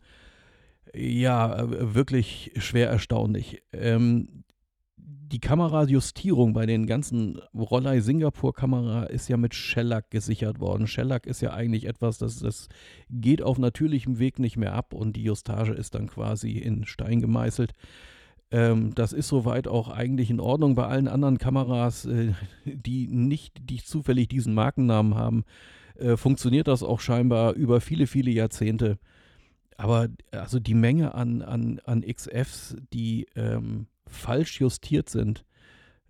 ja 0.94 1.64
wirklich 1.94 2.52
schwer 2.56 2.88
erstaunlich. 2.88 3.62
Ähm, 3.72 4.44
die 5.08 5.38
Kamerajustierung 5.38 6.52
bei 6.52 6.66
den 6.66 6.86
ganzen 6.86 7.40
Rollei 7.54 8.00
Singapur 8.00 8.52
Kamera 8.54 9.04
ist 9.04 9.28
ja 9.28 9.36
mit 9.36 9.54
Shellac 9.54 10.10
gesichert 10.10 10.58
worden. 10.58 10.88
Shellac 10.88 11.26
ist 11.26 11.40
ja 11.40 11.52
eigentlich 11.52 11.86
etwas, 11.86 12.18
das, 12.18 12.40
das 12.40 12.68
geht 13.08 13.40
auf 13.40 13.58
natürlichem 13.58 14.18
Weg 14.18 14.40
nicht 14.40 14.56
mehr 14.56 14.74
ab 14.74 14.92
und 14.92 15.14
die 15.14 15.22
Justage 15.22 15.72
ist 15.72 15.94
dann 15.94 16.08
quasi 16.08 16.52
in 16.52 16.86
Stein 16.86 17.20
gemeißelt. 17.20 17.72
Ähm, 18.50 18.94
das 18.94 19.12
ist 19.12 19.28
soweit 19.28 19.68
auch 19.68 19.88
eigentlich 19.88 20.30
in 20.30 20.40
Ordnung. 20.40 20.74
Bei 20.74 20.86
allen 20.86 21.08
anderen 21.08 21.38
Kameras, 21.38 22.04
äh, 22.06 22.32
die 22.64 23.06
nicht 23.06 23.58
die 23.70 23.78
zufällig 23.78 24.28
diesen 24.28 24.54
Markennamen 24.54 25.14
haben, 25.14 25.44
äh, 25.96 26.16
funktioniert 26.16 26.66
das 26.66 26.82
auch 26.82 27.00
scheinbar 27.00 27.54
über 27.54 27.80
viele, 27.80 28.06
viele 28.08 28.30
Jahrzehnte. 28.30 28.98
Aber 29.76 30.08
also 30.30 30.58
die 30.58 30.74
Menge 30.74 31.14
an, 31.14 31.42
an, 31.42 31.80
an 31.84 32.02
XFs, 32.02 32.76
die 32.92 33.26
ähm, 33.36 33.86
falsch 34.06 34.60
justiert 34.60 35.10
sind, 35.10 35.44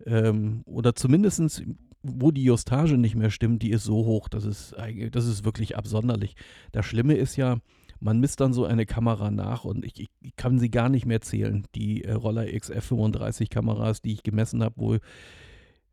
ähm, 0.05 0.61
oder 0.65 0.95
zumindest 0.95 1.63
wo 2.03 2.31
die 2.31 2.43
Justage 2.43 2.97
nicht 2.97 3.15
mehr 3.15 3.31
stimmt, 3.31 3.61
die 3.63 3.71
ist 3.71 3.83
so 3.83 4.05
hoch, 4.05 4.29
das 4.29 4.45
ist, 4.45 4.75
das 5.11 5.25
ist 5.25 5.45
wirklich 5.45 5.77
absonderlich. 5.77 6.35
Das 6.71 6.85
Schlimme 6.85 7.15
ist 7.15 7.35
ja, 7.35 7.57
man 7.99 8.19
misst 8.19 8.39
dann 8.39 8.53
so 8.53 8.65
eine 8.65 8.85
Kamera 8.85 9.31
nach 9.31 9.65
und 9.65 9.83
ich, 9.83 10.07
ich 10.21 10.35
kann 10.35 10.59
sie 10.59 10.69
gar 10.69 10.89
nicht 10.89 11.05
mehr 11.05 11.21
zählen. 11.21 11.65
Die 11.75 12.03
äh, 12.03 12.13
Roller 12.13 12.43
XF35 12.43 13.49
Kameras, 13.49 14.01
die 14.01 14.13
ich 14.13 14.23
gemessen 14.23 14.63
habe, 14.63 14.75
wo, 14.77 14.97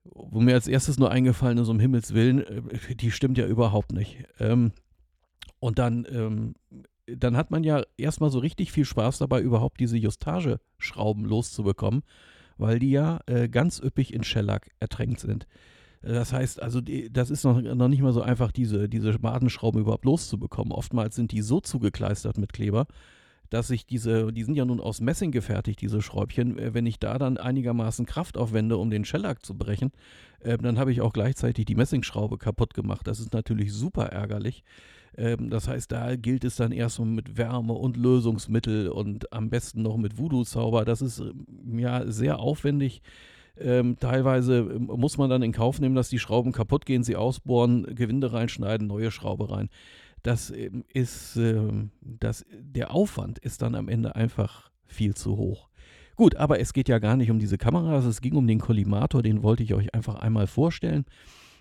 wo 0.04 0.40
mir 0.40 0.54
als 0.54 0.68
erstes 0.68 0.98
nur 0.98 1.10
eingefallen 1.10 1.58
ist, 1.58 1.68
um 1.68 1.80
Himmels 1.80 2.14
Willen, 2.14 2.40
äh, 2.42 2.94
die 2.94 3.10
stimmt 3.10 3.38
ja 3.38 3.46
überhaupt 3.46 3.92
nicht. 3.92 4.24
Ähm, 4.38 4.72
und 5.60 5.78
dann, 5.78 6.06
ähm, 6.10 6.54
dann 7.06 7.36
hat 7.36 7.50
man 7.50 7.64
ja 7.64 7.82
erstmal 7.96 8.30
so 8.30 8.38
richtig 8.38 8.72
viel 8.72 8.84
Spaß 8.84 9.18
dabei, 9.18 9.40
überhaupt 9.40 9.80
diese 9.80 9.96
Justageschrauben 9.96 11.24
loszubekommen, 11.24 12.02
weil 12.56 12.78
die 12.78 12.90
ja 12.90 13.20
äh, 13.26 13.48
ganz 13.48 13.80
üppig 13.80 14.12
in 14.14 14.24
Shellac 14.24 14.70
ertränkt 14.80 15.20
sind. 15.20 15.46
Das 16.02 16.32
heißt, 16.32 16.62
also 16.62 16.80
die, 16.82 17.10
das 17.10 17.30
ist 17.30 17.44
noch, 17.44 17.60
noch 17.60 17.88
nicht 17.88 18.02
mal 18.02 18.12
so 18.12 18.20
einfach, 18.20 18.52
diese, 18.52 18.88
diese 18.88 19.18
Madenschrauben 19.18 19.80
überhaupt 19.80 20.04
loszubekommen. 20.04 20.72
Oftmals 20.72 21.16
sind 21.16 21.32
die 21.32 21.40
so 21.40 21.60
zugekleistert 21.60 22.36
mit 22.36 22.52
Kleber, 22.52 22.86
dass 23.54 23.70
ich 23.70 23.86
diese, 23.86 24.32
die 24.32 24.42
sind 24.42 24.56
ja 24.56 24.64
nun 24.64 24.80
aus 24.80 25.00
Messing 25.00 25.30
gefertigt, 25.30 25.80
diese 25.80 26.02
Schräubchen, 26.02 26.58
äh, 26.58 26.74
wenn 26.74 26.86
ich 26.86 26.98
da 26.98 27.18
dann 27.18 27.38
einigermaßen 27.38 28.04
Kraft 28.04 28.36
aufwende, 28.36 28.76
um 28.76 28.90
den 28.90 29.04
Shellac 29.04 29.46
zu 29.46 29.56
brechen, 29.56 29.92
äh, 30.40 30.58
dann 30.58 30.76
habe 30.76 30.90
ich 30.90 31.00
auch 31.00 31.12
gleichzeitig 31.12 31.64
die 31.64 31.76
Messingschraube 31.76 32.36
kaputt 32.36 32.74
gemacht. 32.74 33.06
Das 33.06 33.20
ist 33.20 33.32
natürlich 33.32 33.72
super 33.72 34.06
ärgerlich. 34.06 34.64
Ähm, 35.16 35.50
das 35.50 35.68
heißt, 35.68 35.92
da 35.92 36.16
gilt 36.16 36.42
es 36.42 36.56
dann 36.56 36.72
erstmal 36.72 37.06
mit 37.06 37.36
Wärme 37.38 37.74
und 37.74 37.96
Lösungsmittel 37.96 38.88
und 38.88 39.32
am 39.32 39.50
besten 39.50 39.82
noch 39.82 39.98
mit 39.98 40.18
Voodoo-Zauber. 40.18 40.84
Das 40.84 41.00
ist 41.00 41.22
ja 41.76 42.10
sehr 42.10 42.40
aufwendig. 42.40 43.02
Ähm, 43.56 43.96
teilweise 44.00 44.58
ähm, 44.58 44.90
muss 44.96 45.16
man 45.16 45.30
dann 45.30 45.42
in 45.42 45.52
Kauf 45.52 45.78
nehmen, 45.78 45.94
dass 45.94 46.08
die 46.08 46.18
Schrauben 46.18 46.50
kaputt 46.50 46.86
gehen, 46.86 47.04
sie 47.04 47.14
ausbohren, 47.14 47.94
Gewinde 47.94 48.32
reinschneiden, 48.32 48.88
neue 48.88 49.12
Schraube 49.12 49.48
rein. 49.48 49.70
Das 50.24 50.50
ähm, 50.50 50.84
ist, 50.92 51.36
äh, 51.36 51.60
das, 52.00 52.44
der 52.50 52.90
Aufwand 52.90 53.38
ist 53.38 53.62
dann 53.62 53.76
am 53.76 53.88
Ende 53.88 54.16
einfach 54.16 54.70
viel 54.86 55.14
zu 55.14 55.36
hoch. 55.36 55.68
Gut, 56.16 56.34
aber 56.36 56.58
es 56.58 56.72
geht 56.72 56.88
ja 56.88 56.98
gar 56.98 57.16
nicht 57.16 57.30
um 57.30 57.38
diese 57.38 57.58
Kameras, 57.58 58.04
es 58.04 58.20
ging 58.20 58.34
um 58.34 58.46
den 58.46 58.58
Kollimator, 58.58 59.22
den 59.22 59.42
wollte 59.42 59.62
ich 59.62 59.74
euch 59.74 59.94
einfach 59.94 60.16
einmal 60.16 60.46
vorstellen. 60.46 61.04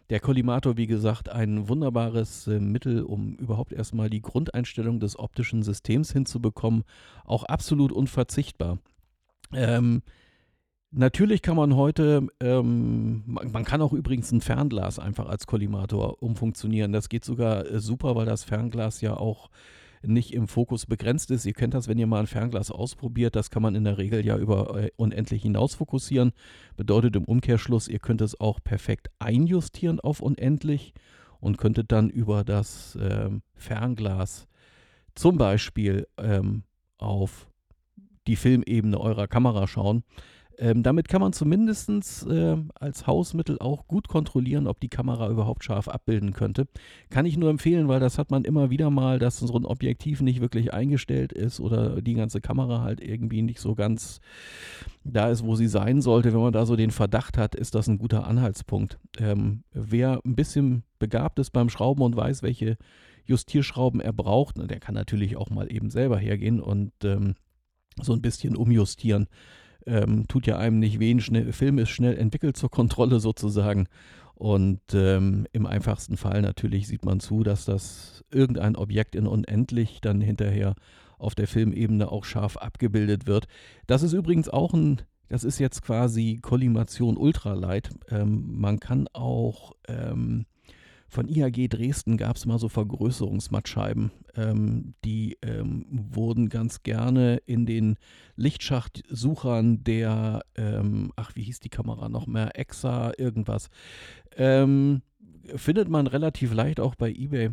Der 0.09 0.19
Kollimator, 0.19 0.77
wie 0.77 0.87
gesagt, 0.87 1.29
ein 1.29 1.67
wunderbares 1.67 2.47
äh, 2.47 2.59
Mittel, 2.59 3.03
um 3.03 3.35
überhaupt 3.35 3.73
erstmal 3.73 4.09
die 4.09 4.21
Grundeinstellung 4.21 4.99
des 4.99 5.19
optischen 5.19 5.61
Systems 5.61 6.13
hinzubekommen. 6.13 6.83
Auch 7.25 7.43
absolut 7.43 7.91
unverzichtbar. 7.91 8.79
Ähm, 9.53 10.03
Natürlich 10.95 11.41
kann 11.41 11.55
man 11.55 11.75
heute, 11.75 12.27
ähm, 12.39 13.23
man, 13.25 13.63
kann 13.63 13.81
auch 13.81 13.93
übrigens 13.93 14.31
ein 14.31 14.41
Fernglas 14.41 14.99
einfach 14.99 15.27
als 15.27 15.47
Kollimator 15.47 16.21
umfunktionieren. 16.21 16.91
Das 16.93 17.09
geht 17.09 17.25
sogar 17.25 17.65
äh, 17.65 17.79
super, 17.79 18.15
weil 18.15 18.27
das 18.27 18.43
Fernglas 18.43 19.01
ja 19.01 19.17
auch 19.17 19.49
nicht 20.03 20.33
im 20.33 20.47
Fokus 20.47 20.85
begrenzt 20.85 21.31
ist. 21.31 21.45
Ihr 21.47 21.53
kennt 21.53 21.73
das, 21.73 21.87
wenn 21.87 21.97
ihr 21.97 22.05
mal 22.05 22.19
ein 22.19 22.27
Fernglas 22.27 22.69
ausprobiert, 22.69 23.35
das 23.35 23.49
kann 23.49 23.63
man 23.63 23.73
in 23.73 23.85
der 23.85 23.97
Regel 23.97 24.23
ja 24.23 24.37
über 24.37 24.83
äh, 24.83 24.91
unendlich 24.95 25.41
hinaus 25.41 25.73
fokussieren. 25.73 26.31
Bedeutet 26.77 27.15
im 27.15 27.23
Umkehrschluss, 27.23 27.87
ihr 27.87 27.99
könnt 27.99 28.21
es 28.21 28.39
auch 28.39 28.59
perfekt 28.63 29.09
einjustieren 29.17 29.99
auf 29.99 30.21
unendlich 30.21 30.93
und 31.39 31.57
könntet 31.57 31.91
dann 31.91 32.11
über 32.11 32.43
das 32.43 32.95
ähm, 33.01 33.41
Fernglas 33.55 34.47
zum 35.15 35.37
Beispiel 35.37 36.07
ähm, 36.19 36.65
auf 36.99 37.47
die 38.27 38.35
Filmebene 38.35 38.99
eurer 38.99 39.27
Kamera 39.27 39.65
schauen. 39.65 40.03
Ähm, 40.57 40.83
damit 40.83 41.07
kann 41.07 41.21
man 41.21 41.33
zumindest 41.33 41.89
äh, 42.27 42.57
als 42.75 43.07
Hausmittel 43.07 43.57
auch 43.59 43.87
gut 43.87 44.07
kontrollieren, 44.07 44.67
ob 44.67 44.79
die 44.79 44.89
Kamera 44.89 45.29
überhaupt 45.29 45.63
scharf 45.63 45.87
abbilden 45.87 46.33
könnte. 46.33 46.67
Kann 47.09 47.25
ich 47.25 47.37
nur 47.37 47.49
empfehlen, 47.49 47.87
weil 47.87 47.99
das 47.99 48.17
hat 48.17 48.31
man 48.31 48.43
immer 48.43 48.69
wieder 48.69 48.89
mal, 48.89 49.19
dass 49.19 49.39
so 49.39 49.55
ein 49.55 49.65
Objektiv 49.65 50.21
nicht 50.21 50.41
wirklich 50.41 50.73
eingestellt 50.73 51.33
ist 51.33 51.59
oder 51.59 52.01
die 52.01 52.13
ganze 52.13 52.41
Kamera 52.41 52.81
halt 52.81 53.01
irgendwie 53.01 53.41
nicht 53.41 53.59
so 53.59 53.75
ganz 53.75 54.19
da 55.03 55.29
ist, 55.29 55.43
wo 55.43 55.55
sie 55.55 55.67
sein 55.67 56.01
sollte. 56.01 56.33
Wenn 56.33 56.41
man 56.41 56.53
da 56.53 56.65
so 56.65 56.75
den 56.75 56.91
Verdacht 56.91 57.37
hat, 57.37 57.55
ist 57.55 57.75
das 57.75 57.87
ein 57.87 57.97
guter 57.97 58.27
Anhaltspunkt. 58.27 58.99
Ähm, 59.17 59.63
wer 59.71 60.19
ein 60.25 60.35
bisschen 60.35 60.83
begabt 60.99 61.39
ist 61.39 61.51
beim 61.51 61.69
Schrauben 61.69 62.03
und 62.03 62.15
weiß, 62.15 62.43
welche 62.43 62.77
Justierschrauben 63.25 64.01
er 64.01 64.13
braucht, 64.13 64.57
der 64.57 64.79
kann 64.79 64.95
natürlich 64.95 65.37
auch 65.37 65.49
mal 65.49 65.71
eben 65.71 65.89
selber 65.89 66.17
hergehen 66.17 66.59
und 66.59 66.91
ähm, 67.03 67.35
so 68.01 68.13
ein 68.13 68.21
bisschen 68.21 68.55
umjustieren 68.55 69.27
ähm, 69.85 70.27
tut 70.27 70.47
ja 70.47 70.57
einem 70.57 70.79
nicht 70.79 70.99
weh. 70.99 71.11
Ein 71.11 71.53
Film 71.53 71.77
ist 71.77 71.89
schnell 71.89 72.17
entwickelt 72.17 72.57
zur 72.57 72.71
Kontrolle 72.71 73.19
sozusagen. 73.19 73.87
Und 74.35 74.81
ähm, 74.93 75.45
im 75.51 75.65
einfachsten 75.65 76.17
Fall 76.17 76.41
natürlich 76.41 76.87
sieht 76.87 77.05
man 77.05 77.19
zu, 77.19 77.43
dass 77.43 77.65
das 77.65 78.23
irgendein 78.31 78.75
Objekt 78.75 79.15
in 79.15 79.27
unendlich 79.27 80.01
dann 80.01 80.21
hinterher 80.21 80.75
auf 81.17 81.35
der 81.35 81.47
Filmebene 81.47 82.11
auch 82.11 82.25
scharf 82.25 82.57
abgebildet 82.57 83.27
wird. 83.27 83.47
Das 83.87 84.03
ist 84.03 84.13
übrigens 84.13 84.49
auch 84.49 84.73
ein, 84.73 85.01
das 85.29 85.43
ist 85.43 85.59
jetzt 85.59 85.81
quasi 85.83 86.39
Kollimation 86.41 87.15
Ultralight. 87.15 87.91
Ähm, 88.09 88.59
man 88.59 88.79
kann 88.79 89.07
auch 89.13 89.73
ähm, 89.87 90.45
von 91.13 91.29
IAG 91.29 91.69
Dresden 91.69 92.17
gab 92.17 92.35
es 92.35 92.45
mal 92.45 92.57
so 92.57 92.69
Vergrößerungsmattscheiben. 92.69 94.11
Ähm, 94.35 94.95
die 95.05 95.37
ähm, 95.43 95.85
wurden 95.89 96.49
ganz 96.49 96.83
gerne 96.83 97.37
in 97.45 97.65
den 97.65 97.97
Lichtschachtsuchern 98.35 99.83
der, 99.83 100.43
ähm, 100.55 101.11
ach, 101.15 101.35
wie 101.35 101.43
hieß 101.43 101.59
die 101.59 101.69
Kamera 101.69 102.09
noch 102.09 102.25
mehr? 102.25 102.59
Exa, 102.59 103.11
irgendwas. 103.17 103.69
Ähm, 104.35 105.03
findet 105.55 105.87
man 105.87 106.07
relativ 106.07 106.53
leicht 106.53 106.79
auch 106.79 106.95
bei 106.95 107.11
eBay. 107.11 107.51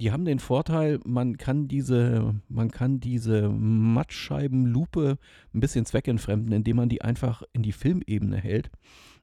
Die 0.00 0.10
haben 0.10 0.24
den 0.24 0.38
Vorteil, 0.38 0.98
man 1.04 1.36
kann 1.36 1.68
diese, 1.68 2.34
man 2.48 2.70
kann 2.70 2.98
diese 2.98 3.48
Mattscheibenlupe 3.48 5.18
ein 5.54 5.60
bisschen 5.60 5.84
zweckentfremden, 5.84 6.52
indem 6.52 6.76
man 6.76 6.88
die 6.88 7.02
einfach 7.02 7.42
in 7.52 7.62
die 7.62 7.72
Filmebene 7.72 8.36
hält. 8.36 8.70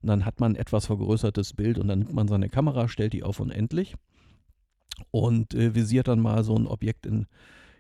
Und 0.02 0.08
dann 0.08 0.26
hat 0.26 0.40
man 0.40 0.54
ein 0.54 0.56
etwas 0.56 0.86
vergrößertes 0.86 1.54
Bild 1.54 1.78
und 1.78 1.88
dann 1.88 2.00
nimmt 2.00 2.14
man 2.14 2.28
seine 2.28 2.50
Kamera, 2.50 2.88
stellt 2.88 3.14
die 3.14 3.24
auf 3.24 3.40
unendlich 3.40 3.96
und 5.12 5.54
äh, 5.54 5.76
visiert 5.76 6.08
dann 6.08 6.20
mal 6.20 6.44
so 6.44 6.56
ein 6.56 6.68
Objekt 6.68 7.06
in, 7.06 7.28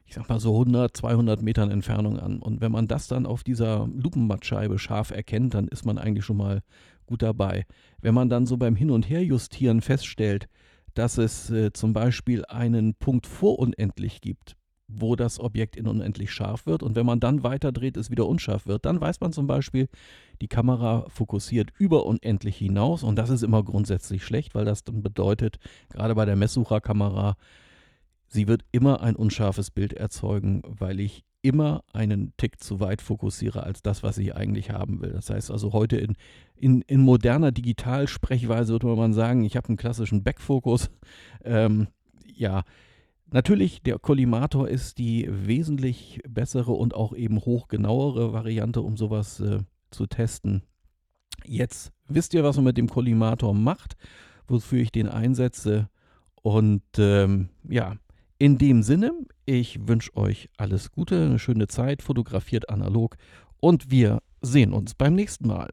ich 0.06 0.16
sag 0.16 0.28
mal 0.28 0.40
so 0.40 0.54
100, 0.54 0.96
200 0.96 1.42
Metern 1.42 1.72
Entfernung 1.72 2.20
an. 2.20 2.40
Und 2.40 2.62
wenn 2.62 2.72
man 2.72 2.88
das 2.88 3.08
dann 3.08 3.26
auf 3.26 3.44
dieser 3.44 3.88
Lupenmattscheibe 3.88 4.80
scharf 4.80 5.12
erkennt, 5.12 5.54
dann 5.54 5.68
ist 5.68 5.86
man 5.86 5.98
eigentlich 5.98 6.26
schon 6.26 6.38
mal 6.38 6.62
gut 7.06 7.22
dabei. 7.22 7.66
Wenn 8.02 8.14
man 8.14 8.30
dann 8.30 8.46
so 8.46 8.58
beim 8.58 8.76
Hin- 8.76 8.92
und 8.92 9.10
Herjustieren 9.10 9.82
feststellt, 9.82 10.48
dass 10.94 11.18
es 11.18 11.50
äh, 11.50 11.72
zum 11.74 11.94
Beispiel 11.94 12.46
einen 12.46 12.94
Punkt 12.96 13.28
vor 13.28 13.60
unendlich 13.60 14.22
gibt, 14.22 14.56
wo 14.88 15.16
das 15.16 15.40
Objekt 15.40 15.76
in 15.76 15.88
unendlich 15.88 16.32
scharf 16.32 16.66
wird. 16.66 16.84
Und 16.84 16.96
wenn 16.96 17.06
man 17.06 17.20
dann 17.20 17.44
weiter 17.44 17.72
dreht, 17.72 17.98
es 17.98 18.10
wieder 18.10 18.28
unscharf 18.28 18.66
wird, 18.66 18.86
dann 18.86 19.00
weiß 19.00 19.22
man 19.22 19.32
zum 19.32 19.48
Beispiel, 19.48 19.88
die 20.42 20.48
Kamera 20.48 21.06
fokussiert 21.10 21.72
über 21.78 22.06
unendlich 22.06 22.58
hinaus. 22.58 23.04
Und 23.04 23.16
das 23.16 23.30
ist 23.30 23.44
immer 23.44 23.64
grundsätzlich 23.64 24.24
schlecht, 24.24 24.56
weil 24.56 24.66
das 24.66 24.84
dann 24.84 25.02
bedeutet, 25.02 25.58
gerade 25.90 26.16
bei 26.16 26.26
der 26.26 26.36
Messsucherkamera, 26.36 27.36
sie 28.28 28.48
wird 28.48 28.64
immer 28.72 29.02
ein 29.02 29.16
unscharfes 29.16 29.72
Bild 29.72 29.94
erzeugen, 29.94 30.62
weil 30.66 31.00
ich 31.00 31.24
immer 31.42 31.84
einen 31.94 32.34
Tick 32.38 32.62
zu 32.62 32.80
weit 32.80 33.02
fokussiere 33.02 33.64
als 33.64 33.82
das, 33.82 34.04
was 34.04 34.18
ich 34.18 34.36
eigentlich 34.36 34.72
haben 34.72 35.02
will. 35.02 35.12
Das 35.12 35.30
heißt 35.30 35.52
also 35.52 35.74
heute 35.74 35.98
in, 35.98 36.16
in, 36.56 36.82
in 36.82 37.02
moderner 37.02 37.52
Digitalsprechweise 37.52 38.74
würde 38.74 38.88
man 38.88 39.14
sagen, 39.14 39.44
ich 39.44 39.56
habe 39.56 39.70
einen 39.70 39.78
klassischen 39.78 40.24
Backfokus. 40.24 40.90
Ähm, 41.44 41.88
ja, 42.26 42.64
Natürlich, 43.32 43.84
der 43.84 44.00
Kollimator 44.00 44.68
ist 44.68 44.98
die 44.98 45.28
wesentlich 45.30 46.20
bessere 46.28 46.72
und 46.72 46.96
auch 46.96 47.14
eben 47.14 47.40
hochgenauere 47.40 48.34
Variante, 48.34 48.82
um 48.82 48.98
sowas 48.98 49.40
äh, 49.40 49.60
zu 49.92 50.08
testen. 50.08 50.64
Jetzt 51.46 51.92
wisst 52.08 52.34
ihr, 52.34 52.44
was 52.44 52.56
man 52.56 52.66
mit 52.66 52.78
dem 52.78 52.90
Kollimator 52.90 53.54
macht. 53.54 53.98
wofür 54.48 54.82
ich 54.82 54.92
den 54.92 55.08
einsetze. 55.08 55.90
Und 56.42 56.82
ähm, 56.98 57.50
ja, 57.68 57.98
in 58.40 58.58
dem 58.58 58.84
Sinne, 58.84 59.12
ich 59.46 59.88
wünsche 59.88 60.16
euch 60.16 60.50
alles 60.58 60.92
Gute, 60.92 61.26
eine 61.26 61.40
schöne 61.40 61.68
Zeit, 61.68 62.02
fotografiert 62.02 62.70
analog 62.70 63.18
und 63.60 63.92
wir 63.92 64.22
sehen 64.42 64.72
uns 64.74 64.96
beim 64.96 65.14
nächsten 65.14 65.48
Mal. 65.48 65.70